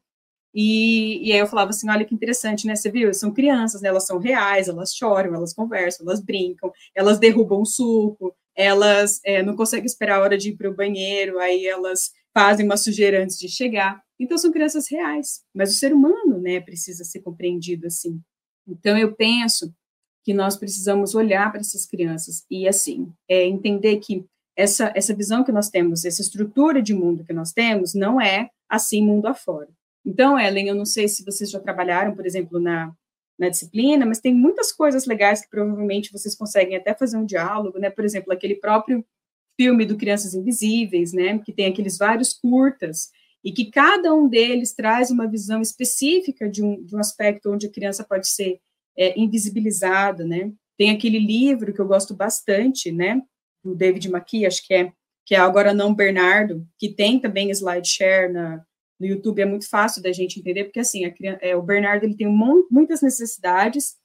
E, 0.54 1.28
e 1.28 1.34
aí 1.34 1.40
eu 1.40 1.48
falava 1.48 1.72
assim, 1.72 1.90
olha 1.90 2.06
que 2.06 2.14
interessante, 2.14 2.68
né, 2.68 2.76
você 2.76 2.92
viu, 2.92 3.12
são 3.12 3.34
crianças, 3.34 3.82
né, 3.82 3.90
elas 3.90 4.06
são 4.06 4.20
reais, 4.20 4.68
elas 4.68 4.94
choram, 4.94 5.34
elas 5.34 5.52
conversam, 5.52 6.06
elas 6.06 6.20
brincam, 6.20 6.72
elas 6.94 7.18
derrubam 7.18 7.66
suco, 7.66 8.36
elas 8.56 9.20
é, 9.26 9.42
não 9.42 9.56
conseguem 9.56 9.88
esperar 9.88 10.20
a 10.20 10.22
hora 10.22 10.38
de 10.38 10.50
ir 10.50 10.58
para 10.58 10.70
o 10.70 10.76
banheiro, 10.76 11.40
aí 11.40 11.66
elas 11.66 12.12
fazem 12.32 12.68
uma 12.68 12.78
sujeira 12.78 13.24
antes 13.24 13.40
de 13.40 13.50
chegar. 13.50 14.00
Então, 14.20 14.38
são 14.38 14.52
crianças 14.52 14.88
reais, 14.92 15.42
mas 15.56 15.74
o 15.74 15.76
ser 15.76 15.92
humano, 15.92 16.40
né, 16.40 16.60
precisa 16.60 17.04
ser 17.04 17.22
compreendido 17.22 17.88
assim. 17.88 18.22
Então, 18.68 18.96
eu 18.96 19.16
penso 19.16 19.74
que 20.24 20.34
nós 20.34 20.56
precisamos 20.56 21.16
olhar 21.16 21.52
para 21.52 21.62
essas 21.62 21.86
crianças 21.86 22.46
e, 22.50 22.68
assim, 22.68 23.12
é, 23.28 23.46
entender 23.46 23.98
que 23.98 24.26
essa, 24.56 24.92
essa 24.96 25.16
visão 25.16 25.44
que 25.44 25.52
nós 25.52 25.70
temos, 25.70 26.06
essa 26.06 26.22
estrutura 26.22 26.82
de 26.82 26.94
mundo 26.94 27.24
que 27.24 27.34
nós 27.34 27.52
temos, 27.52 27.94
não 27.94 28.22
é 28.22 28.50
assim 28.70 29.04
mundo 29.06 29.28
afora. 29.28 29.70
Então, 30.06 30.40
Ellen, 30.40 30.68
eu 30.68 30.76
não 30.76 30.86
sei 30.86 31.08
se 31.08 31.24
vocês 31.24 31.50
já 31.50 31.60
trabalharam, 31.60 32.16
por 32.16 32.26
exemplo, 32.26 32.60
na, 32.60 32.94
na 33.38 33.50
disciplina, 33.50 34.06
mas 34.06 34.20
tem 34.20 34.34
muitas 34.34 34.72
coisas 34.72 35.06
legais 35.06 35.42
que 35.42 35.50
provavelmente 35.50 36.12
vocês 36.12 36.36
conseguem 36.36 36.76
até 36.76 36.94
fazer 36.94 37.18
um 37.18 37.26
diálogo, 37.26 37.80
né? 37.80 37.90
Por 37.90 38.06
exemplo, 38.06 38.32
aquele 38.34 38.56
próprio 38.56 39.06
filme 39.60 39.86
do 39.86 39.98
Crianças 39.98 40.34
Invisíveis, 40.34 41.14
né? 41.14 41.40
Que 41.40 41.54
tem 41.54 41.68
aqueles 41.68 41.98
vários 41.98 42.34
curtas 42.34 43.10
e 43.44 43.52
que 43.52 43.72
cada 43.72 44.14
um 44.14 44.28
deles 44.28 44.74
traz 44.74 45.10
uma 45.10 45.28
visão 45.28 45.62
específica 45.62 46.50
de 46.50 46.64
um, 46.64 46.84
de 46.84 46.96
um 46.96 47.00
aspecto 47.00 47.52
onde 47.52 47.68
a 47.68 47.72
criança 47.72 48.04
pode 48.04 48.28
ser 48.28 48.60
é, 48.98 49.20
invisibilizado, 49.20 50.26
né? 50.26 50.52
Tem 50.78 50.90
aquele 50.90 51.20
livro 51.20 51.74
que 51.74 51.80
eu 51.80 51.88
gosto 51.88 52.16
bastante, 52.16 52.92
né? 52.92 53.22
Do 53.64 53.76
David 53.76 54.08
McKee, 54.08 54.46
acho 54.46 54.66
que 54.66 54.74
é, 54.74 54.92
que 55.26 55.36
é 55.36 55.38
Agora 55.38 55.74
Não 55.74 55.94
Bernardo, 55.94 56.68
que 56.78 56.90
tem 56.90 57.20
também 57.20 57.52
slideshare 57.52 58.32
na, 58.32 58.64
no 59.00 59.08
YouTube, 59.08 59.42
é 59.42 59.46
muito 59.46 59.68
fácil 59.70 60.02
da 60.02 60.12
gente 60.12 60.40
entender, 60.40 60.66
porque 60.66 60.80
assim, 60.80 61.06
a, 61.06 61.14
é, 61.42 61.56
o 61.56 61.62
Bernardo 61.62 62.04
ele 62.04 62.16
tem 62.16 62.28
muitas 62.28 63.02
necessidades, 63.02 63.96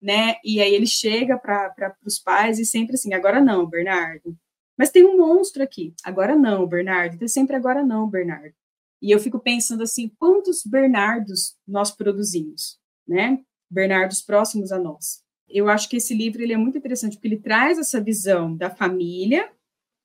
né? 0.00 0.36
E 0.44 0.60
aí 0.60 0.74
ele 0.74 0.86
chega 0.86 1.36
para 1.38 1.94
os 2.04 2.18
pais 2.18 2.58
e 2.58 2.64
sempre 2.64 2.94
assim, 2.94 3.12
agora 3.12 3.40
não, 3.40 3.66
Bernardo. 3.66 4.36
Mas 4.76 4.90
tem 4.90 5.04
um 5.04 5.18
monstro 5.18 5.62
aqui, 5.62 5.94
agora 6.04 6.36
não, 6.36 6.66
Bernardo. 6.66 7.18
Tem 7.18 7.28
sempre 7.28 7.56
agora 7.56 7.84
não, 7.84 8.08
Bernardo. 8.08 8.54
E 9.00 9.10
eu 9.10 9.18
fico 9.18 9.38
pensando 9.38 9.82
assim, 9.82 10.10
quantos 10.18 10.62
Bernardos 10.64 11.56
nós 11.66 11.90
produzimos, 11.90 12.78
né? 13.06 13.38
Bernardos 13.70 14.22
próximos 14.22 14.72
a 14.72 14.78
nós. 14.78 15.22
Eu 15.48 15.68
acho 15.68 15.88
que 15.88 15.96
esse 15.96 16.14
livro 16.14 16.42
ele 16.42 16.52
é 16.52 16.56
muito 16.56 16.78
interessante 16.78 17.14
porque 17.14 17.28
ele 17.28 17.38
traz 17.38 17.78
essa 17.78 18.00
visão 18.00 18.56
da 18.56 18.68
família, 18.70 19.48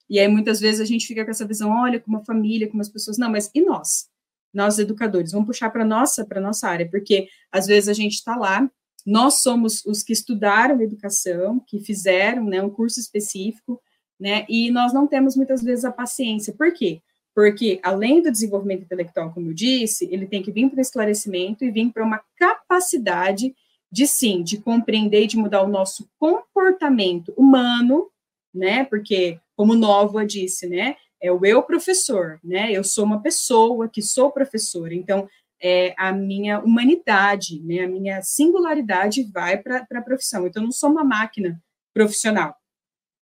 e 0.09 0.19
aí 0.19 0.27
muitas 0.27 0.59
vezes 0.59 0.81
a 0.81 0.85
gente 0.85 1.07
fica 1.07 1.23
com 1.23 1.31
essa 1.31 1.45
visão, 1.45 1.71
olha, 1.71 1.99
como 1.99 2.17
a 2.17 2.25
família, 2.25 2.67
como 2.67 2.81
as 2.81 2.89
pessoas, 2.89 3.17
não, 3.17 3.31
mas 3.31 3.49
e 3.55 3.61
nós? 3.61 4.09
Nós 4.53 4.77
educadores, 4.77 5.31
vamos 5.31 5.47
puxar 5.47 5.69
para 5.69 5.85
nossa, 5.85 6.25
para 6.25 6.41
nossa 6.41 6.67
área, 6.67 6.89
porque 6.89 7.27
às 7.51 7.65
vezes 7.65 7.87
a 7.87 7.93
gente 7.93 8.15
está 8.15 8.35
lá, 8.35 8.69
nós 9.05 9.41
somos 9.41 9.83
os 9.85 10.03
que 10.03 10.13
estudaram 10.13 10.81
educação, 10.81 11.59
que 11.65 11.79
fizeram, 11.79 12.43
né, 12.45 12.61
um 12.61 12.69
curso 12.69 12.99
específico, 12.99 13.81
né, 14.19 14.45
e 14.47 14.69
nós 14.69 14.93
não 14.93 15.07
temos 15.07 15.35
muitas 15.35 15.63
vezes 15.63 15.85
a 15.85 15.91
paciência. 15.91 16.53
Por 16.53 16.71
quê? 16.73 17.01
Porque, 17.33 17.79
além 17.81 18.21
do 18.21 18.31
desenvolvimento 18.31 18.83
intelectual, 18.83 19.31
como 19.33 19.49
eu 19.49 19.53
disse, 19.53 20.07
ele 20.11 20.27
tem 20.27 20.43
que 20.43 20.51
vir 20.51 20.69
para 20.69 20.79
o 20.79 20.81
esclarecimento 20.81 21.63
e 21.63 21.71
vir 21.71 21.91
para 21.91 22.03
uma 22.03 22.21
capacidade 22.37 23.55
de, 23.91 24.07
sim, 24.07 24.43
de 24.43 24.57
compreender 24.57 25.23
e 25.23 25.27
de 25.27 25.37
mudar 25.37 25.63
o 25.63 25.67
nosso 25.67 26.09
comportamento 26.19 27.33
humano, 27.37 28.09
né? 28.53 28.83
Porque, 28.85 29.39
como 29.55 29.75
Nova 29.75 30.25
disse, 30.25 30.67
né? 30.67 30.95
É 31.21 31.31
o 31.31 31.45
eu 31.45 31.61
professor, 31.61 32.39
né? 32.43 32.71
Eu 32.71 32.83
sou 32.83 33.05
uma 33.05 33.21
pessoa 33.21 33.87
que 33.87 34.01
sou 34.01 34.31
professor, 34.31 34.91
então 34.91 35.27
é, 35.61 35.93
a 35.97 36.11
minha 36.11 36.59
humanidade, 36.59 37.61
né? 37.61 37.81
A 37.81 37.87
minha 37.87 38.21
singularidade 38.21 39.23
vai 39.23 39.57
para 39.57 39.85
a 39.89 40.01
profissão. 40.01 40.47
Então, 40.47 40.63
eu 40.63 40.65
não 40.65 40.71
sou 40.71 40.89
uma 40.89 41.03
máquina 41.03 41.61
profissional. 41.93 42.55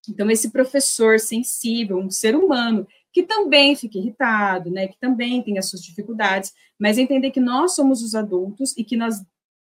Então, 0.08 0.32
esse 0.32 0.50
professor 0.50 1.20
sensível, 1.20 1.98
um 1.98 2.10
ser 2.10 2.36
humano, 2.36 2.88
que 3.20 3.24
também 3.24 3.76
fica 3.76 3.98
irritado, 3.98 4.72
né, 4.72 4.88
que 4.88 4.98
também 4.98 5.44
tem 5.44 5.58
as 5.58 5.70
suas 5.70 5.84
dificuldades, 5.84 6.54
mas 6.80 6.98
entender 6.98 7.32
que 7.32 7.42
nós 7.42 7.76
somos 7.76 8.02
os 8.02 8.16
adultos 8.16 8.74
e 8.78 8.84
que 8.84 8.96
nós 8.96 9.22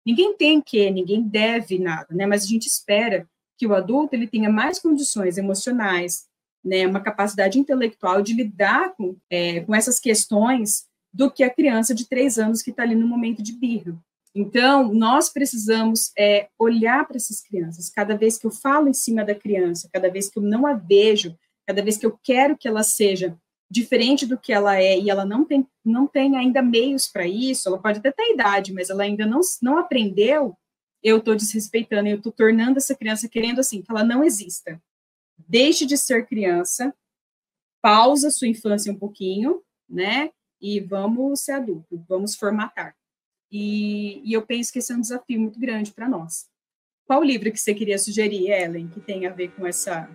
ninguém 0.05 0.37
tem 0.37 0.61
que, 0.61 0.91
ninguém 0.91 1.23
deve 1.23 1.79
nada, 1.79 2.13
né, 2.13 2.27
mas 2.27 2.43
a 2.43 2.47
gente 2.47 2.67
espera 2.67 3.29
que 3.57 3.65
o 3.65 3.73
adulto 3.73 4.17
ele 4.17 4.27
tenha 4.27 4.51
mais 4.51 4.81
condições 4.81 5.39
emocionais, 5.39 6.27
né, 6.65 6.89
uma 6.89 6.99
capacidade 6.99 7.57
intelectual 7.57 8.21
de 8.21 8.35
lidar 8.35 8.93
com, 8.97 9.17
é, 9.31 9.61
com 9.61 9.73
essas 9.73 10.01
questões 10.01 10.87
do 11.15 11.31
que 11.31 11.45
a 11.45 11.51
criança 11.51 11.95
de 11.95 12.09
três 12.09 12.39
anos 12.39 12.63
que 12.63 12.71
está 12.71 12.83
ali 12.83 12.97
no 12.97 13.07
momento 13.07 13.45
de 13.45 13.53
birra. 13.53 13.97
Então, 14.35 14.93
nós 14.93 15.31
precisamos 15.31 16.11
é, 16.19 16.49
olhar 16.59 17.07
para 17.07 17.17
essas 17.17 17.41
crianças. 17.41 17.89
Cada 17.89 18.17
vez 18.17 18.37
que 18.37 18.47
eu 18.47 18.51
falo 18.51 18.89
em 18.89 18.93
cima 18.93 19.25
da 19.25 19.35
criança, 19.35 19.89
cada 19.91 20.11
vez 20.11 20.29
que 20.29 20.39
eu 20.39 20.43
não 20.43 20.67
a 20.67 20.75
vejo 20.75 21.35
cada 21.67 21.83
vez 21.83 21.97
que 21.97 22.07
eu 22.07 22.19
quero 22.23 22.57
que 22.57 22.69
ela 22.69 22.83
seja 22.83 23.37
diferente 23.69 24.25
do 24.25 24.39
que 24.39 24.53
ela 24.53 24.81
é 24.81 24.99
e 24.99 25.11
ela 25.11 25.25
não 25.25 25.45
tem, 25.45 25.67
não 25.85 26.07
tem 26.07 26.37
ainda 26.37 26.63
meios 26.63 27.09
para 27.09 27.27
isso, 27.27 27.69
ela 27.69 27.81
pode 27.81 27.99
até 27.99 28.13
ter 28.13 28.33
idade, 28.33 28.73
mas 28.73 28.91
ela 28.91 29.03
ainda 29.03 29.27
não, 29.27 29.41
não 29.61 29.79
aprendeu, 29.79 30.57
eu 31.03 31.19
estou 31.19 31.35
desrespeitando, 31.35 32.09
eu 32.09 32.17
estou 32.17 32.33
tornando 32.33 32.79
essa 32.79 32.95
criança 32.95 33.29
querendo 33.29 33.59
assim, 33.59 33.83
que 33.83 33.91
ela 33.91 34.05
não 34.05 34.23
exista. 34.23 34.81
Deixe 35.37 35.85
de 35.85 35.99
ser 35.99 36.27
criança, 36.27 36.95
pausa 37.83 38.31
sua 38.31 38.49
infância 38.49 38.93
um 38.93 38.99
pouquinho, 38.99 39.63
né? 39.89 40.31
E 40.61 40.81
vamos 40.81 41.41
ser 41.41 41.53
adulto, 41.53 42.03
vamos 42.09 42.35
formatar. 42.35 42.97
E, 43.51 44.23
e 44.29 44.33
eu 44.33 44.43
penso 44.43 44.73
que 44.73 44.79
esse 44.79 44.93
é 44.93 44.97
um 44.97 45.01
desafio 45.01 45.41
muito 45.41 45.61
grande 45.61 45.93
para 45.93 46.09
nós. 46.09 46.47
Qual 47.05 47.23
livro 47.23 47.53
que 47.53 47.59
você 47.59 47.75
queria 47.75 47.99
sugerir, 47.99 48.51
Ellen, 48.51 48.89
que 48.89 49.01
tem 49.01 49.27
a 49.27 49.31
ver 49.31 49.53
com 49.53 49.67
essa 49.67 50.11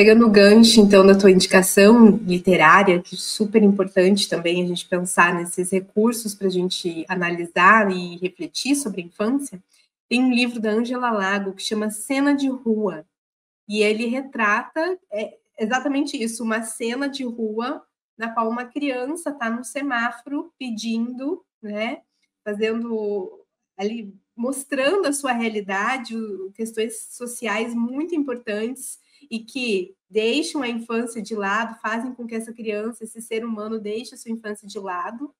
Pegando 0.00 0.26
o 0.26 0.30
gancho, 0.30 0.80
então, 0.80 1.06
da 1.06 1.14
tua 1.14 1.30
indicação 1.30 2.16
literária, 2.24 3.02
que 3.02 3.14
é 3.14 3.18
super 3.18 3.62
importante 3.62 4.30
também 4.30 4.64
a 4.64 4.66
gente 4.66 4.88
pensar 4.88 5.34
nesses 5.34 5.70
recursos 5.70 6.34
para 6.34 6.46
a 6.46 6.50
gente 6.50 7.04
analisar 7.06 7.92
e 7.92 8.16
refletir 8.16 8.76
sobre 8.76 9.02
a 9.02 9.04
infância, 9.04 9.62
tem 10.08 10.24
um 10.24 10.32
livro 10.32 10.58
da 10.58 10.70
Angela 10.70 11.10
Lago 11.10 11.52
que 11.52 11.62
chama 11.62 11.90
Cena 11.90 12.34
de 12.34 12.48
Rua. 12.48 13.04
E 13.68 13.82
ele 13.82 14.06
retrata 14.06 14.98
é, 15.12 15.36
exatamente 15.58 16.16
isso, 16.16 16.42
uma 16.42 16.62
cena 16.62 17.06
de 17.06 17.22
rua 17.22 17.82
na 18.16 18.30
qual 18.30 18.48
uma 18.48 18.64
criança 18.64 19.28
está 19.28 19.50
no 19.50 19.62
semáforo 19.62 20.50
pedindo, 20.58 21.44
né, 21.62 22.00
fazendo 22.42 23.44
ali, 23.76 24.14
mostrando 24.34 25.08
a 25.08 25.12
sua 25.12 25.32
realidade, 25.32 26.16
questões 26.54 27.06
sociais 27.10 27.74
muito 27.74 28.14
importantes 28.14 28.98
e 29.30 29.38
que 29.38 29.94
deixam 30.08 30.62
a 30.62 30.68
infância 30.68 31.22
de 31.22 31.36
lado, 31.36 31.78
fazem 31.80 32.12
com 32.12 32.26
que 32.26 32.34
essa 32.34 32.52
criança, 32.52 33.04
esse 33.04 33.22
ser 33.22 33.44
humano, 33.44 33.78
deixe 33.78 34.14
a 34.14 34.18
sua 34.18 34.32
infância 34.32 34.66
de 34.66 34.78
lado. 34.78 35.32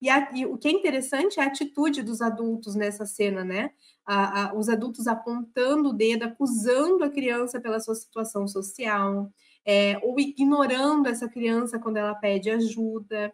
E, 0.00 0.08
a, 0.08 0.30
e 0.34 0.46
o 0.46 0.56
que 0.56 0.68
é 0.68 0.70
interessante 0.70 1.38
é 1.38 1.42
a 1.42 1.46
atitude 1.46 2.02
dos 2.02 2.22
adultos 2.22 2.74
nessa 2.74 3.04
cena, 3.04 3.44
né? 3.44 3.72
A, 4.06 4.44
a, 4.44 4.54
os 4.54 4.68
adultos 4.68 5.06
apontando 5.06 5.90
o 5.90 5.92
dedo, 5.92 6.22
acusando 6.22 7.04
a 7.04 7.10
criança 7.10 7.60
pela 7.60 7.80
sua 7.80 7.94
situação 7.94 8.48
social, 8.48 9.30
é, 9.66 9.98
ou 10.02 10.18
ignorando 10.18 11.08
essa 11.08 11.28
criança 11.28 11.78
quando 11.78 11.98
ela 11.98 12.14
pede 12.14 12.48
ajuda 12.48 13.32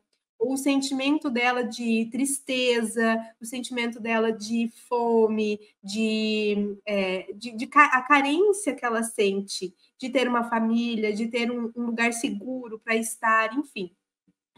o 0.52 0.56
sentimento 0.56 1.30
dela 1.30 1.62
de 1.62 2.08
tristeza, 2.10 3.16
o 3.40 3.44
sentimento 3.44 4.00
dela 4.00 4.32
de 4.32 4.70
fome, 4.88 5.58
de, 5.82 6.76
é, 6.86 7.32
de, 7.34 7.52
de, 7.52 7.68
a 7.74 8.02
carência 8.02 8.74
que 8.74 8.84
ela 8.84 9.02
sente 9.02 9.74
de 9.98 10.10
ter 10.10 10.28
uma 10.28 10.44
família, 10.44 11.12
de 11.12 11.28
ter 11.28 11.50
um, 11.50 11.72
um 11.76 11.86
lugar 11.86 12.12
seguro 12.12 12.78
para 12.78 12.96
estar, 12.96 13.56
enfim, 13.56 13.90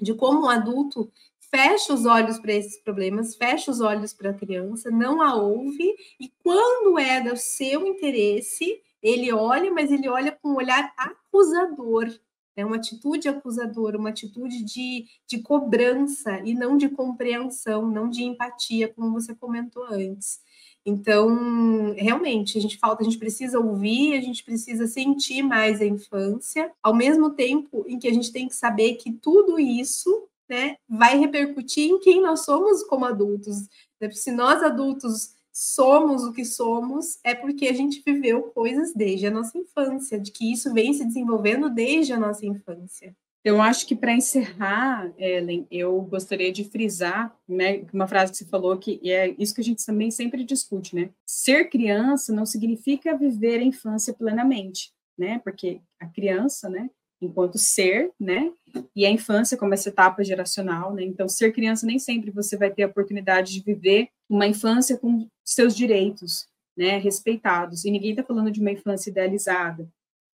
de 0.01 0.14
como 0.14 0.46
um 0.46 0.51
adulto 0.51 1.11
fecha 1.51 1.94
os 1.94 2.05
olhos 2.05 2.38
para 2.38 2.53
esses 2.53 2.79
problemas, 2.83 3.37
fecha 3.37 3.70
os 3.70 3.81
olhos 3.81 4.12
para 4.12 4.31
a 4.31 4.35
criança, 4.35 4.90
não 4.90 5.22
a 5.22 5.35
ouve, 5.35 5.94
e 6.20 6.31
quando 6.42 6.99
é 6.99 7.20
do 7.20 7.37
seu 7.37 7.87
interesse, 7.87 8.83
ele 9.03 9.33
olha, 9.33 9.72
mas 9.72 9.90
ele 9.90 10.09
olha 10.09 10.33
com 10.33 10.51
um 10.51 10.57
olhar 10.57 10.92
acusador, 10.96 12.09
é 12.57 12.64
uma 12.64 12.77
atitude 12.77 13.29
acusadora, 13.29 13.99
uma 13.99 14.09
atitude 14.09 14.64
de, 14.64 15.05
de 15.27 15.38
cobrança 15.40 16.40
e 16.45 16.55
não 16.55 16.77
de 16.77 16.88
compreensão, 16.88 17.88
não 17.90 18.09
de 18.09 18.25
empatia, 18.25 18.88
como 18.88 19.12
você 19.12 19.35
comentou 19.35 19.85
antes. 19.85 20.40
Então, 20.85 21.95
realmente, 21.97 22.57
a 22.57 22.61
gente 22.61 22.79
falta, 22.79 23.03
a 23.03 23.05
gente 23.05 23.19
precisa 23.19 23.59
ouvir, 23.59 24.16
a 24.16 24.21
gente 24.21 24.42
precisa 24.45 24.87
sentir 24.87 25.42
mais 25.42 25.81
a 25.81 25.85
infância, 25.85 26.73
ao 26.83 26.95
mesmo 26.95 27.31
tempo 27.31 27.85
em 27.88 27.99
que 27.99 28.09
a 28.09 28.14
gente 28.14 28.33
tem 28.33 28.49
que 28.49 28.55
saber 28.55 28.95
que 28.95 29.12
tudo 29.12 29.59
isso 29.59 30.29
né, 30.49 30.77
vai 30.88 31.19
repercutir 31.19 31.90
em 31.90 31.99
quem 31.99 32.23
nós 32.23 32.45
somos 32.45 32.85
como 32.85 33.05
adultos. 33.05 33.69
Se 34.12 34.31
nós 34.31 34.62
adultos 34.62 35.35
somos 35.59 36.23
o 36.23 36.35
que 36.35 36.45
somos 36.45 37.19
é 37.25 37.35
porque 37.35 37.66
a 37.66 37.73
gente 37.73 38.03
viveu 38.05 38.42
coisas 38.42 38.92
desde 38.92 39.27
a 39.27 39.31
nossa 39.31 39.57
infância, 39.57 40.21
de 40.21 40.31
que 40.31 40.53
isso 40.53 40.71
vem 40.75 40.92
se 40.92 41.03
desenvolvendo 41.03 41.71
desde 41.71 42.12
a 42.12 42.21
nossa 42.21 42.45
infância. 42.45 43.16
Eu 43.42 43.62
acho 43.62 43.87
que 43.87 43.97
para 43.97 44.12
encerrar, 44.12 45.11
Ellen, 45.16 45.66
eu 45.71 45.99
gostaria 46.03 46.53
de 46.53 46.62
frisar 46.64 47.35
né, 47.49 47.87
uma 47.90 48.07
frase 48.07 48.33
que 48.33 48.38
você 48.38 48.45
falou 48.45 48.77
que 48.77 49.01
é 49.11 49.35
isso 49.38 49.55
que 49.55 49.62
a 49.62 49.64
gente 49.64 49.87
também 49.87 50.11
sempre 50.11 50.45
discute, 50.45 50.95
né? 50.95 51.09
Ser 51.25 51.71
criança 51.71 52.35
não 52.35 52.45
significa 52.45 53.16
viver 53.16 53.61
a 53.61 53.64
infância 53.64 54.12
plenamente, 54.12 54.92
né? 55.16 55.38
Porque 55.38 55.81
a 55.99 56.07
criança, 56.07 56.69
né, 56.69 56.90
enquanto 57.20 57.59
ser, 57.59 58.11
né? 58.20 58.52
E 58.94 59.07
a 59.07 59.11
infância 59.11 59.57
como 59.57 59.74
essa 59.74 59.88
etapa 59.88 60.22
geracional, 60.22 60.92
né? 60.92 61.02
Então, 61.02 61.29
ser 61.29 61.52
criança 61.52 61.87
nem 61.87 61.98
sempre 61.98 62.31
você 62.31 62.57
vai 62.57 62.70
ter 62.70 62.83
a 62.83 62.88
oportunidade 62.88 63.52
de 63.52 63.62
viver 63.62 64.09
uma 64.29 64.46
infância 64.46 64.96
com 64.98 65.26
seus 65.44 65.74
direitos, 65.74 66.46
né, 66.76 66.98
respeitados. 66.98 67.85
E 67.85 67.90
ninguém 67.90 68.11
está 68.11 68.22
falando 68.22 68.50
de 68.50 68.61
uma 68.61 68.70
infância 68.70 69.11
idealizada, 69.11 69.88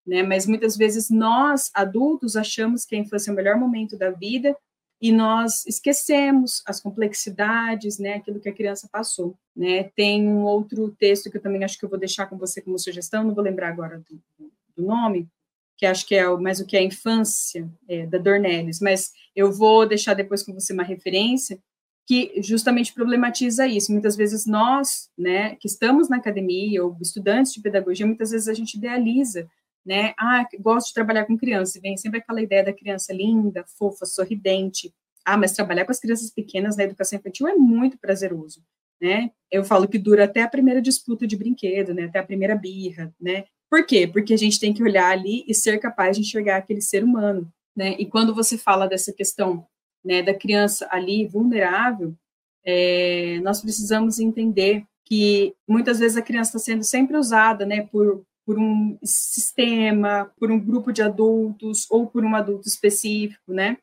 né? 0.06 0.22
Mas 0.22 0.46
muitas 0.46 0.76
vezes 0.76 1.10
nós, 1.10 1.70
adultos, 1.74 2.36
achamos 2.36 2.84
que 2.84 2.96
a 2.96 2.98
infância 2.98 3.30
é 3.30 3.32
o 3.32 3.36
melhor 3.36 3.58
momento 3.58 3.96
da 3.96 4.10
vida 4.10 4.56
e 5.02 5.12
nós 5.12 5.66
esquecemos 5.66 6.62
as 6.66 6.78
complexidades, 6.78 7.98
né, 7.98 8.14
aquilo 8.14 8.38
que 8.38 8.50
a 8.50 8.54
criança 8.54 8.86
passou, 8.92 9.34
né? 9.56 9.84
Tem 9.96 10.26
um 10.28 10.44
outro 10.44 10.94
texto 10.98 11.30
que 11.30 11.36
eu 11.36 11.42
também 11.42 11.64
acho 11.64 11.78
que 11.78 11.84
eu 11.84 11.88
vou 11.88 11.98
deixar 11.98 12.26
com 12.26 12.36
você 12.38 12.60
como 12.60 12.78
sugestão, 12.78 13.24
não 13.24 13.34
vou 13.34 13.44
lembrar 13.44 13.68
agora 13.68 13.98
do, 13.98 14.48
do 14.76 14.86
nome, 14.86 15.28
que 15.80 15.86
acho 15.86 16.06
que 16.06 16.14
é 16.14 16.28
o, 16.28 16.38
mais 16.38 16.60
o 16.60 16.66
que 16.66 16.76
é 16.76 16.80
a 16.80 16.84
infância 16.84 17.66
é, 17.88 18.04
da 18.06 18.18
Dornelles, 18.18 18.80
mas 18.80 19.12
eu 19.34 19.50
vou 19.50 19.88
deixar 19.88 20.12
depois 20.12 20.42
com 20.42 20.52
você 20.52 20.74
uma 20.74 20.82
referência 20.82 21.58
que 22.06 22.34
justamente 22.42 22.92
problematiza 22.92 23.66
isso. 23.66 23.90
Muitas 23.90 24.14
vezes 24.14 24.44
nós, 24.44 25.08
né, 25.16 25.56
que 25.56 25.66
estamos 25.66 26.10
na 26.10 26.18
academia 26.18 26.84
ou 26.84 26.98
estudantes 27.00 27.54
de 27.54 27.62
pedagogia, 27.62 28.04
muitas 28.04 28.30
vezes 28.30 28.46
a 28.46 28.52
gente 28.52 28.74
idealiza, 28.74 29.48
né, 29.86 30.12
ah, 30.18 30.46
gosto 30.58 30.88
de 30.88 30.94
trabalhar 30.94 31.24
com 31.24 31.38
criança, 31.38 31.78
e 31.78 31.80
vem 31.80 31.96
sempre 31.96 32.18
aquela 32.18 32.42
ideia 32.42 32.62
da 32.62 32.74
criança 32.74 33.14
linda, 33.14 33.64
fofa, 33.78 34.04
sorridente. 34.04 34.92
Ah, 35.24 35.38
mas 35.38 35.52
trabalhar 35.52 35.86
com 35.86 35.92
as 35.92 36.00
crianças 36.00 36.30
pequenas 36.30 36.76
na 36.76 36.84
educação 36.84 37.18
infantil 37.18 37.48
é 37.48 37.54
muito 37.54 37.98
prazeroso, 37.98 38.62
né? 39.00 39.30
Eu 39.50 39.64
falo 39.64 39.88
que 39.88 39.98
dura 39.98 40.24
até 40.24 40.42
a 40.42 40.48
primeira 40.48 40.82
disputa 40.82 41.26
de 41.26 41.38
brinquedo, 41.38 41.94
né, 41.94 42.04
até 42.04 42.18
a 42.18 42.26
primeira 42.26 42.54
birra, 42.54 43.14
né? 43.18 43.44
Por 43.70 43.86
quê? 43.86 44.06
Porque 44.06 44.34
a 44.34 44.36
gente 44.36 44.58
tem 44.58 44.74
que 44.74 44.82
olhar 44.82 45.10
ali 45.10 45.44
e 45.46 45.54
ser 45.54 45.78
capaz 45.78 46.16
de 46.16 46.22
enxergar 46.22 46.56
aquele 46.56 46.80
ser 46.82 47.04
humano, 47.04 47.50
né? 47.74 47.94
E 47.98 48.04
quando 48.04 48.34
você 48.34 48.58
fala 48.58 48.88
dessa 48.88 49.12
questão, 49.12 49.64
né, 50.04 50.22
da 50.22 50.34
criança 50.34 50.88
ali 50.90 51.26
vulnerável, 51.26 52.14
é, 52.64 53.38
nós 53.42 53.60
precisamos 53.60 54.18
entender 54.18 54.84
que 55.04 55.54
muitas 55.68 55.98
vezes 55.98 56.16
a 56.16 56.22
criança 56.22 56.56
está 56.56 56.58
sendo 56.58 56.84
sempre 56.84 57.16
usada, 57.16 57.64
né, 57.64 57.86
por, 57.86 58.24
por 58.44 58.58
um 58.58 58.98
sistema, 59.04 60.32
por 60.38 60.50
um 60.50 60.58
grupo 60.58 60.92
de 60.92 61.02
adultos 61.02 61.86
ou 61.90 62.06
por 62.06 62.24
um 62.24 62.34
adulto 62.34 62.68
específico, 62.68 63.52
né, 63.52 63.76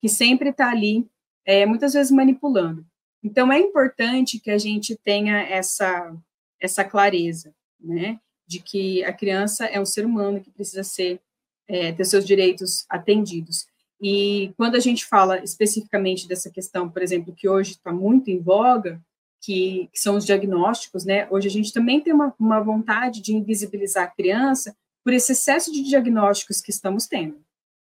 que 0.00 0.08
sempre 0.08 0.50
está 0.50 0.70
ali, 0.70 1.08
é, 1.44 1.64
muitas 1.66 1.92
vezes 1.92 2.10
manipulando. 2.10 2.84
Então 3.22 3.52
é 3.52 3.58
importante 3.58 4.38
que 4.40 4.50
a 4.50 4.58
gente 4.58 4.96
tenha 4.96 5.38
essa 5.42 6.16
essa 6.60 6.84
clareza, 6.84 7.54
né, 7.80 8.18
de 8.48 8.60
que 8.60 9.04
a 9.04 9.12
criança 9.12 9.66
é 9.66 9.78
um 9.78 9.84
ser 9.84 10.06
humano 10.06 10.40
que 10.40 10.50
precisa 10.50 10.82
ser 10.82 11.20
é, 11.68 11.92
ter 11.92 12.04
seus 12.04 12.24
direitos 12.24 12.86
atendidos. 12.88 13.66
E 14.00 14.54
quando 14.56 14.74
a 14.74 14.80
gente 14.80 15.04
fala 15.04 15.38
especificamente 15.44 16.26
dessa 16.26 16.50
questão, 16.50 16.88
por 16.88 17.02
exemplo, 17.02 17.34
que 17.34 17.48
hoje 17.48 17.72
está 17.72 17.92
muito 17.92 18.30
em 18.30 18.40
voga, 18.40 19.00
que, 19.40 19.88
que, 19.92 20.00
são 20.00 20.16
os 20.16 20.24
diagnósticos, 20.24 21.04
né? 21.04 21.28
Hoje 21.30 21.46
a 21.46 21.50
gente 21.50 21.72
também 21.72 22.00
tem 22.00 22.12
uma, 22.12 22.34
uma 22.38 22.60
vontade 22.60 23.20
de 23.20 23.34
invisibilizar 23.34 24.04
a 24.04 24.10
criança 24.10 24.74
por 25.04 25.12
esse 25.12 25.32
excesso 25.32 25.70
de 25.70 25.82
diagnósticos 25.82 26.60
que 26.60 26.70
estamos 26.70 27.06
tendo, 27.06 27.38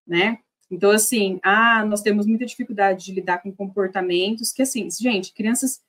né? 0.08 0.40
Então, 0.72 0.90
assim, 0.90 1.40
ah, 1.44 1.86
nós 1.86 2.02
temos 2.02 2.26
muita 2.26 2.46
dificuldade 2.46 3.06
de 3.06 3.12
lidar 3.12 3.40
com 3.40 3.52
comportamentos 3.52 4.52
que, 4.52 4.62
assim, 4.62 4.90
gente, 4.90 5.34
crianças 5.34 5.82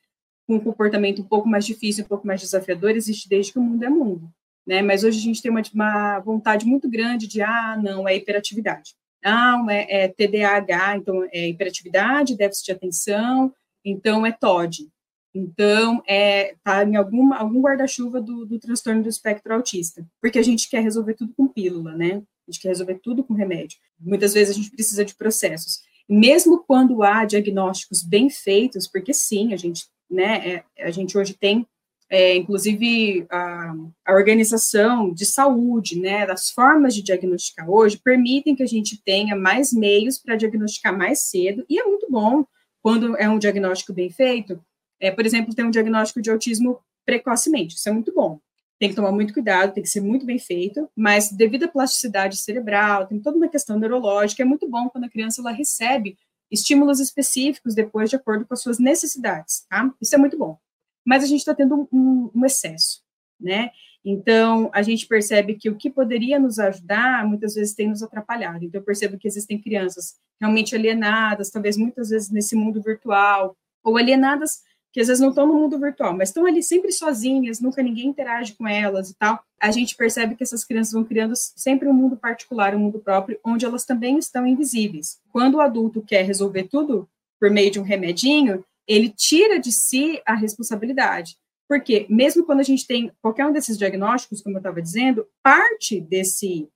com 0.47 0.57
um 0.57 0.61
comportamento 0.61 1.23
um 1.23 1.25
pouco 1.25 1.49
mais 1.49 1.65
difícil, 1.65 2.05
um 2.05 2.09
pouco 2.09 2.27
mais 2.27 2.41
desafiador, 2.41 2.91
existe 2.91 3.29
desde 3.29 3.53
que 3.53 3.59
o 3.59 3.63
mundo 3.63 3.83
é 3.83 3.89
mundo 3.89 4.31
né? 4.67 4.83
Mas 4.83 5.05
hoje 5.05 5.19
a 5.19 5.23
gente 5.23 5.43
tem 5.43 5.51
uma, 5.51 5.63
uma 5.73 6.19
vontade 6.21 6.65
muito 6.65 6.89
grande 6.89 7.27
de, 7.27 7.43
ah, 7.43 7.79
não, 7.83 8.09
é 8.09 8.17
hiperatividade. 8.17 8.95
Não, 9.23 9.71
é, 9.71 9.87
é 9.89 10.09
TDAH, 10.09 10.97
então 10.99 11.27
é 11.33 11.49
hiperatividade, 11.49 12.37
déficit 12.37 12.67
de 12.67 12.73
atenção, 12.73 13.53
então 13.85 14.27
é 14.27 14.33
TOD. 14.33 14.89
Então, 15.35 16.01
é, 16.07 16.55
tá 16.63 16.85
em 16.85 16.95
alguma, 16.95 17.39
algum 17.39 17.61
guarda-chuva 17.61 18.21
do, 18.21 18.47
do 18.47 18.59
transtorno 18.59 19.03
do 19.03 19.09
espectro 19.09 19.53
autista, 19.53 20.07
porque 20.21 20.39
a 20.39 20.43
gente 20.43 20.71
quer 20.71 20.81
resolver 20.81 21.15
tudo 21.15 21.35
com 21.37 21.49
pílula, 21.49 21.95
né? 21.95 22.23
A 22.47 22.51
gente 22.51 22.61
quer 22.61 22.69
resolver 22.69 23.01
tudo 23.03 23.25
com 23.25 23.35
remédio. 23.35 23.79
Muitas 23.99 24.35
vezes 24.35 24.55
a 24.55 24.59
gente 24.59 24.71
precisa 24.71 25.05
de 25.05 25.15
processos. 25.15 25.81
Mesmo 26.09 26.63
quando 26.65 27.03
há 27.03 27.25
diagnósticos 27.25 28.03
bem 28.03 28.31
feitos, 28.31 28.87
porque 28.87 29.13
sim, 29.13 29.53
a 29.53 29.57
gente, 29.57 29.87
né, 30.09 30.63
é, 30.79 30.85
a 30.85 30.91
gente 30.91 31.17
hoje 31.17 31.35
tem 31.35 31.67
é, 32.11 32.37
inclusive 32.37 33.27
a, 33.31 33.75
a, 34.07 34.13
organização 34.13 35.13
de 35.13 35.25
saúde, 35.25 35.99
né, 35.99 36.27
das 36.27 36.51
formas 36.51 36.95
de 36.95 37.03
diagnosticar 37.03 37.69
hoje, 37.69 37.99
permitem 38.03 38.55
que 38.55 38.63
a 38.63 38.67
gente 38.67 39.03
tenha 39.03 39.35
mais 39.35 39.73
meios 39.73 40.19
para 40.19 40.37
diagnosticar 40.37 40.97
mais 40.97 41.21
cedo, 41.23 41.65
e 41.69 41.79
é 41.79 41.85
muito 41.85 42.07
bom 42.11 42.45
quando 42.83 43.17
é 43.17 43.29
um 43.29 43.39
diagnóstico 43.39 43.93
bem 43.93 44.11
feito. 44.11 44.63
É, 45.01 45.11
por 45.11 45.25
exemplo, 45.25 45.55
ter 45.55 45.65
um 45.65 45.71
diagnóstico 45.71 46.21
de 46.21 46.31
autismo 46.31 46.79
precocemente, 47.05 47.77
isso 47.77 47.89
é 47.89 47.93
muito 47.93 48.13
bom. 48.15 48.39
Tem 48.79 48.89
que 48.89 48.97
tomar 48.97 49.13
muito 49.13 49.33
cuidado, 49.33 49.73
tem 49.73 49.83
que 49.83 49.89
ser 49.89 50.01
muito 50.01 50.27
bem 50.27 50.39
feito, 50.39 50.89
mas 50.97 51.31
devido 51.31 51.65
à 51.65 51.69
plasticidade 51.69 52.37
cerebral, 52.37 53.07
tem 53.07 53.21
toda 53.21 53.37
uma 53.37 53.49
questão 53.49 53.79
neurológica, 53.79 54.43
é 54.43 54.47
muito 54.47 54.69
bom 54.69 54.89
quando 54.89 55.05
a 55.05 55.09
criança 55.09 55.41
ela 55.41 55.53
recebe 55.53 56.19
estímulos 56.51 57.01
específicos 57.01 57.75
depois 57.75 58.11
de 58.11 58.17
acordo 58.17 58.47
com 58.47 58.55
as 58.55 58.61
suas 58.61 58.79
necessidades, 58.79 59.65
tá? 59.69 59.93
Isso 60.01 60.15
é 60.15 60.19
muito 60.19 60.37
bom 60.37 60.59
mas 61.05 61.23
a 61.23 61.27
gente 61.27 61.41
está 61.41 61.55
tendo 61.55 61.89
um, 61.93 62.31
um, 62.35 62.45
excesso, 62.45 63.03
né? 63.41 63.71
Então, 64.05 64.71
a 64.73 64.83
gente 64.83 65.07
percebe 65.07 65.55
que 65.55 65.71
o 65.71 65.77
que 65.77 65.89
poderia 65.89 66.39
nos 66.39 66.59
ajudar, 66.59 67.27
muitas 67.27 67.55
vezes 67.55 67.75
tem 67.75 67.89
nos 67.89 68.03
atrapalhado. 68.03 68.65
Então, 68.65 68.81
eu 68.81 68.85
percebo 68.85 69.17
que 69.17 69.27
existem 69.27 69.61
crianças 69.61 70.17
realmente 70.41 70.75
alienadas, 70.75 71.51
talvez 71.51 71.77
muitas 71.77 72.11
vezes 72.11 72.31
nesse 72.31 72.55
mundo 72.55 72.83
virtual, 72.83 73.57
ou 73.83 73.97
alienadas 73.97 74.63
que 74.95 75.01
às 75.01 75.09
vezes 75.09 75.21
não 75.21 75.31
estão 75.31 75.45
no 75.45 75.55
mundo 75.55 75.77
virtual, 75.77 76.17
mas 76.17 76.29
estão 76.29 76.47
ali 76.47 76.63
sempre 76.63 76.93
sozinhas, 76.93 77.59
nunca 77.59 77.83
ninguém 77.83 78.07
interage 78.07 78.55
com 78.55 78.67
elas 78.67 79.11
e 79.11 79.15
tal. 79.17 79.43
A 79.61 79.73
gente 79.73 79.97
percebe 79.97 80.37
que 80.37 80.45
essas 80.45 80.65
crianças 80.65 80.93
vão 80.93 81.03
criando 81.03 81.35
sempre 81.35 81.89
um 81.89 81.93
mundo 81.93 82.17
particular, 82.17 82.77
um 82.77 82.79
mundo 82.79 83.01
próprio, 83.01 83.37
onde 83.45 83.65
elas 83.65 83.85
também 83.85 84.17
estão 84.19 84.47
invisíveis. 84.47 85.19
Quando 85.33 85.57
o 85.57 85.61
adulto 85.61 86.01
quer 86.01 86.23
resolver 86.25 86.69
tudo 86.69 87.09
por 87.41 87.51
meio 87.51 87.73
de 87.73 87.81
um 87.81 87.83
remedinho, 87.83 88.65
ele 88.87 89.09
tira 89.09 89.59
de 89.59 89.73
si 89.73 90.21
a 90.27 90.35
responsabilidade. 90.35 91.37
Porque, 91.69 92.07
mesmo 92.11 92.45
quando 92.45 92.61
a 92.61 92.65
gente 92.65 92.87
tem 92.87 93.11
qualquer 93.23 93.47
um 93.47 93.53
desses 93.53 93.79
diagnósticos, 93.79 94.43
como 94.43 94.57
eu 94.57 94.61
estava 94.61 94.83
dizendo, 94.83 95.27
parte 95.43 96.01
desse 96.01 96.69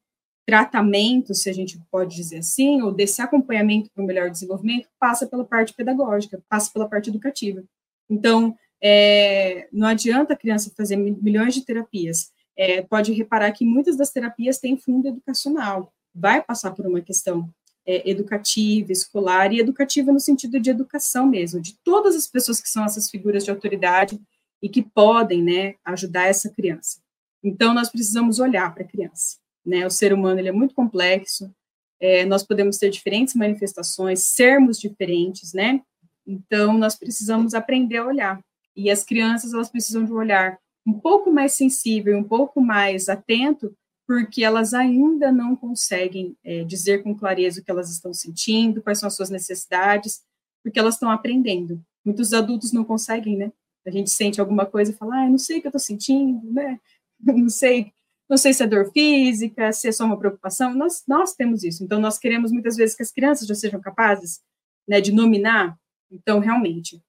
tratamento, 0.46 1.34
se 1.34 1.50
a 1.50 1.52
gente 1.52 1.78
pode 1.90 2.16
dizer 2.16 2.38
assim, 2.38 2.80
ou 2.80 2.90
desse 2.90 3.20
acompanhamento 3.20 3.90
para 3.94 4.02
o 4.02 4.06
melhor 4.06 4.30
desenvolvimento, 4.30 4.88
passa 4.98 5.26
pela 5.26 5.44
parte 5.44 5.74
pedagógica, 5.74 6.42
passa 6.48 6.70
pela 6.72 6.88
parte 6.88 7.10
educativa. 7.10 7.62
Então, 8.08 8.56
é, 8.82 9.68
não 9.70 9.86
adianta 9.86 10.32
a 10.32 10.36
criança 10.36 10.72
fazer 10.74 10.96
milhões 10.96 11.52
de 11.52 11.66
terapias. 11.66 12.32
É, 12.56 12.80
pode 12.80 13.12
reparar 13.12 13.52
que 13.52 13.64
muitas 13.64 13.96
das 13.96 14.10
terapias 14.10 14.58
têm 14.58 14.78
fundo 14.78 15.06
educacional, 15.08 15.92
vai 16.14 16.42
passar 16.42 16.70
por 16.72 16.86
uma 16.86 17.02
questão 17.02 17.48
é, 17.88 18.08
educativa, 18.08 18.92
escolar, 18.92 19.50
e 19.50 19.60
educativa 19.60 20.12
no 20.12 20.20
sentido 20.20 20.60
de 20.60 20.68
educação 20.68 21.26
mesmo, 21.26 21.58
de 21.58 21.74
todas 21.82 22.14
as 22.14 22.26
pessoas 22.26 22.60
que 22.60 22.68
são 22.68 22.84
essas 22.84 23.08
figuras 23.08 23.42
de 23.42 23.50
autoridade 23.50 24.20
e 24.62 24.68
que 24.68 24.82
podem, 24.82 25.42
né, 25.42 25.74
ajudar 25.86 26.26
essa 26.26 26.50
criança. 26.50 27.00
Então, 27.42 27.72
nós 27.72 27.88
precisamos 27.88 28.40
olhar 28.40 28.74
para 28.74 28.84
a 28.84 28.86
criança, 28.86 29.38
né, 29.64 29.86
o 29.86 29.90
ser 29.90 30.12
humano, 30.12 30.38
ele 30.38 30.50
é 30.50 30.52
muito 30.52 30.74
complexo, 30.74 31.50
é, 31.98 32.26
nós 32.26 32.44
podemos 32.44 32.76
ter 32.76 32.90
diferentes 32.90 33.34
manifestações, 33.34 34.24
sermos 34.24 34.78
diferentes, 34.78 35.54
né, 35.54 35.80
então, 36.26 36.76
nós 36.76 36.94
precisamos 36.94 37.54
aprender 37.54 37.96
a 37.96 38.06
olhar, 38.06 38.40
e 38.76 38.90
as 38.90 39.02
crianças, 39.02 39.54
elas 39.54 39.70
precisam 39.70 40.04
de 40.04 40.12
um 40.12 40.16
olhar 40.16 40.58
um 40.86 40.92
pouco 40.92 41.32
mais 41.32 41.54
sensível, 41.54 42.18
um 42.18 42.24
pouco 42.24 42.60
mais 42.60 43.08
atento 43.08 43.74
porque 44.08 44.42
elas 44.42 44.72
ainda 44.72 45.30
não 45.30 45.54
conseguem 45.54 46.34
é, 46.42 46.64
dizer 46.64 47.02
com 47.02 47.14
clareza 47.14 47.60
o 47.60 47.62
que 47.62 47.70
elas 47.70 47.90
estão 47.90 48.14
sentindo, 48.14 48.80
quais 48.80 48.98
são 48.98 49.06
as 49.06 49.14
suas 49.14 49.28
necessidades, 49.28 50.22
porque 50.62 50.78
elas 50.78 50.94
estão 50.94 51.10
aprendendo. 51.10 51.78
Muitos 52.02 52.32
adultos 52.32 52.72
não 52.72 52.84
conseguem, 52.84 53.36
né? 53.36 53.52
A 53.86 53.90
gente 53.90 54.08
sente 54.08 54.40
alguma 54.40 54.64
coisa 54.64 54.92
e 54.92 54.94
fala, 54.94 55.24
ah, 55.24 55.28
não 55.28 55.36
sei 55.36 55.58
o 55.58 55.60
que 55.60 55.66
eu 55.66 55.70
estou 55.70 55.80
sentindo, 55.80 56.50
né? 56.50 56.80
Não 57.20 57.48
sei, 57.48 57.92
não 58.30 58.36
sei 58.36 58.52
se 58.54 58.62
é 58.62 58.66
dor 58.68 58.92
física, 58.92 59.72
se 59.72 59.88
é 59.88 59.92
só 59.92 60.04
uma 60.04 60.16
preocupação. 60.16 60.72
Nós, 60.72 61.02
nós 61.04 61.34
temos 61.34 61.64
isso. 61.64 61.82
Então, 61.82 61.98
nós 61.98 62.16
queremos 62.16 62.52
muitas 62.52 62.76
vezes 62.76 62.94
que 62.94 63.02
as 63.02 63.10
crianças 63.10 63.48
já 63.48 63.56
sejam 63.56 63.80
capazes 63.80 64.40
né, 64.86 65.00
de 65.00 65.10
nominar. 65.10 65.76
Então, 66.12 66.38
realmente, 66.38 67.02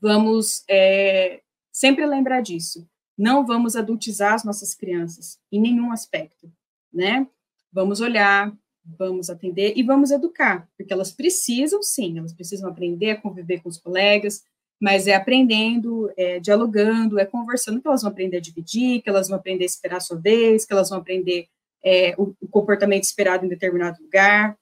vamos 0.00 0.64
é, 0.68 1.40
sempre 1.70 2.04
lembrar 2.04 2.40
disso 2.40 2.84
não 3.16 3.46
vamos 3.46 3.76
adultizar 3.76 4.34
as 4.34 4.44
nossas 4.44 4.74
crianças 4.74 5.38
em 5.50 5.60
nenhum 5.60 5.92
aspecto, 5.92 6.50
né? 6.92 7.26
Vamos 7.72 8.00
olhar, 8.00 8.52
vamos 8.84 9.30
atender 9.30 9.74
e 9.76 9.82
vamos 9.82 10.10
educar, 10.10 10.68
porque 10.76 10.92
elas 10.92 11.12
precisam, 11.12 11.82
sim, 11.82 12.18
elas 12.18 12.32
precisam 12.32 12.68
aprender 12.68 13.10
a 13.10 13.20
conviver 13.20 13.60
com 13.60 13.68
os 13.68 13.78
colegas, 13.78 14.42
mas 14.80 15.06
é 15.06 15.14
aprendendo, 15.14 16.12
é 16.16 16.40
dialogando, 16.40 17.18
é 17.18 17.24
conversando 17.24 17.80
que 17.80 17.86
elas 17.86 18.02
vão 18.02 18.10
aprender 18.10 18.38
a 18.38 18.40
dividir, 18.40 19.00
que 19.00 19.08
elas 19.08 19.28
vão 19.28 19.38
aprender 19.38 19.62
a 19.64 19.66
esperar 19.66 19.98
a 19.98 20.00
sua 20.00 20.18
vez, 20.18 20.64
que 20.64 20.72
elas 20.72 20.90
vão 20.90 20.98
aprender 20.98 21.46
é, 21.84 22.14
o, 22.18 22.34
o 22.40 22.48
comportamento 22.48 23.04
esperado 23.04 23.46
em 23.46 23.48
determinado 23.48 24.02
lugar, 24.02 24.58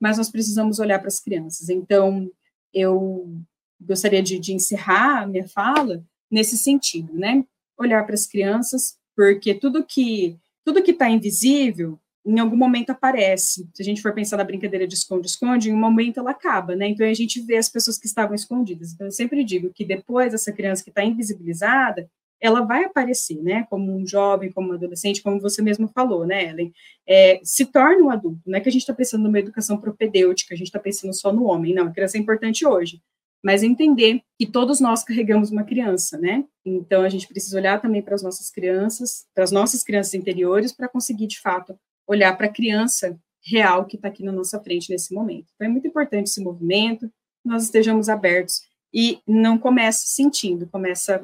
mas 0.00 0.18
nós 0.18 0.30
precisamos 0.30 0.78
olhar 0.78 0.98
para 0.98 1.08
as 1.08 1.18
crianças. 1.18 1.68
Então, 1.68 2.30
eu 2.72 3.36
gostaria 3.80 4.22
de, 4.22 4.38
de 4.38 4.52
encerrar 4.52 5.22
a 5.22 5.26
minha 5.26 5.48
fala 5.48 6.04
nesse 6.30 6.56
sentido, 6.56 7.12
né? 7.12 7.44
Olhar 7.78 8.04
para 8.04 8.14
as 8.14 8.26
crianças, 8.26 8.96
porque 9.16 9.54
tudo 9.54 9.84
que 9.84 10.38
tudo 10.64 10.82
que 10.82 10.92
está 10.92 11.10
invisível, 11.10 12.00
em 12.24 12.38
algum 12.38 12.56
momento 12.56 12.90
aparece. 12.90 13.68
Se 13.74 13.82
a 13.82 13.84
gente 13.84 14.00
for 14.00 14.14
pensar 14.14 14.38
na 14.38 14.44
brincadeira 14.44 14.86
de 14.86 14.94
esconde-esconde, 14.94 15.68
em 15.68 15.74
um 15.74 15.78
momento 15.78 16.18
ela 16.18 16.30
acaba, 16.30 16.74
né? 16.74 16.88
Então 16.88 17.06
a 17.06 17.12
gente 17.12 17.38
vê 17.40 17.56
as 17.56 17.68
pessoas 17.68 17.98
que 17.98 18.06
estavam 18.06 18.34
escondidas. 18.34 18.92
Então 18.92 19.06
eu 19.06 19.12
sempre 19.12 19.44
digo 19.44 19.70
que 19.74 19.84
depois 19.84 20.32
essa 20.32 20.52
criança 20.52 20.82
que 20.82 20.88
está 20.88 21.04
invisibilizada, 21.04 22.08
ela 22.40 22.62
vai 22.62 22.84
aparecer, 22.84 23.42
né? 23.42 23.66
Como 23.68 23.94
um 23.94 24.06
jovem, 24.06 24.50
como 24.50 24.70
um 24.70 24.72
adolescente, 24.72 25.22
como 25.22 25.38
você 25.40 25.60
mesmo 25.60 25.86
falou, 25.88 26.26
né, 26.26 26.50
Ellen? 26.50 26.72
É, 27.06 27.40
se 27.42 27.66
torna 27.66 28.02
um 28.02 28.10
adulto. 28.10 28.40
Não 28.46 28.56
é 28.56 28.60
que 28.60 28.68
a 28.70 28.72
gente 28.72 28.82
está 28.82 28.94
pensando 28.94 29.24
numa 29.24 29.38
educação 29.38 29.76
propedêutica, 29.78 30.54
a 30.54 30.56
gente 30.56 30.68
está 30.68 30.78
pensando 30.78 31.12
só 31.12 31.30
no 31.30 31.44
homem. 31.44 31.74
Não, 31.74 31.88
a 31.88 31.90
criança 31.90 32.16
é 32.16 32.20
importante 32.20 32.66
hoje 32.66 33.02
mas 33.44 33.62
entender 33.62 34.22
que 34.38 34.46
todos 34.46 34.80
nós 34.80 35.04
carregamos 35.04 35.50
uma 35.50 35.64
criança, 35.64 36.16
né? 36.16 36.44
Então 36.64 37.02
a 37.02 37.10
gente 37.10 37.28
precisa 37.28 37.58
olhar 37.58 37.78
também 37.78 38.00
para 38.00 38.14
as 38.14 38.22
nossas 38.22 38.50
crianças, 38.50 39.26
para 39.34 39.44
as 39.44 39.52
nossas 39.52 39.84
crianças 39.84 40.14
interiores, 40.14 40.72
para 40.72 40.88
conseguir 40.88 41.26
de 41.26 41.38
fato 41.38 41.78
olhar 42.08 42.34
para 42.38 42.46
a 42.46 42.52
criança 42.52 43.18
real 43.44 43.84
que 43.84 43.96
está 43.96 44.08
aqui 44.08 44.24
na 44.24 44.32
nossa 44.32 44.58
frente 44.60 44.90
nesse 44.90 45.12
momento. 45.12 45.48
Então 45.54 45.66
é 45.66 45.70
muito 45.70 45.86
importante 45.86 46.28
esse 46.28 46.42
movimento, 46.42 47.10
nós 47.44 47.64
estejamos 47.64 48.08
abertos 48.08 48.62
e 48.92 49.18
não 49.28 49.58
começa 49.58 50.06
sentindo, 50.06 50.66
começa 50.66 51.22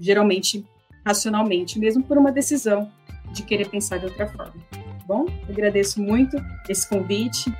geralmente 0.00 0.64
racionalmente, 1.04 1.78
mesmo 1.78 2.02
por 2.02 2.16
uma 2.16 2.32
decisão 2.32 2.90
de 3.30 3.42
querer 3.42 3.68
pensar 3.68 3.98
de 3.98 4.06
outra 4.06 4.26
forma. 4.26 4.54
Tá 4.70 5.04
bom, 5.06 5.26
agradeço 5.46 6.00
muito 6.00 6.38
esse 6.66 6.88
convite 6.88 7.52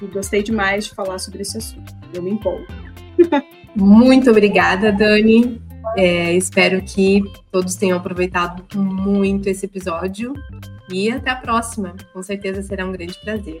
e 0.00 0.06
gostei 0.06 0.42
demais 0.42 0.86
de 0.86 0.94
falar 0.94 1.20
sobre 1.20 1.42
esse 1.42 1.58
assunto. 1.58 1.94
Eu 2.12 2.22
me 2.22 2.32
empolgo. 2.32 2.66
Muito 3.74 4.30
obrigada, 4.30 4.92
Dani. 4.92 5.60
É, 5.96 6.32
espero 6.34 6.80
que 6.82 7.22
todos 7.50 7.74
tenham 7.74 7.98
aproveitado 7.98 8.62
muito 8.78 9.48
esse 9.48 9.66
episódio 9.66 10.32
e 10.90 11.10
até 11.10 11.30
a 11.30 11.36
próxima. 11.36 11.94
Com 12.12 12.22
certeza 12.22 12.62
será 12.62 12.86
um 12.86 12.92
grande 12.92 13.18
prazer. 13.22 13.60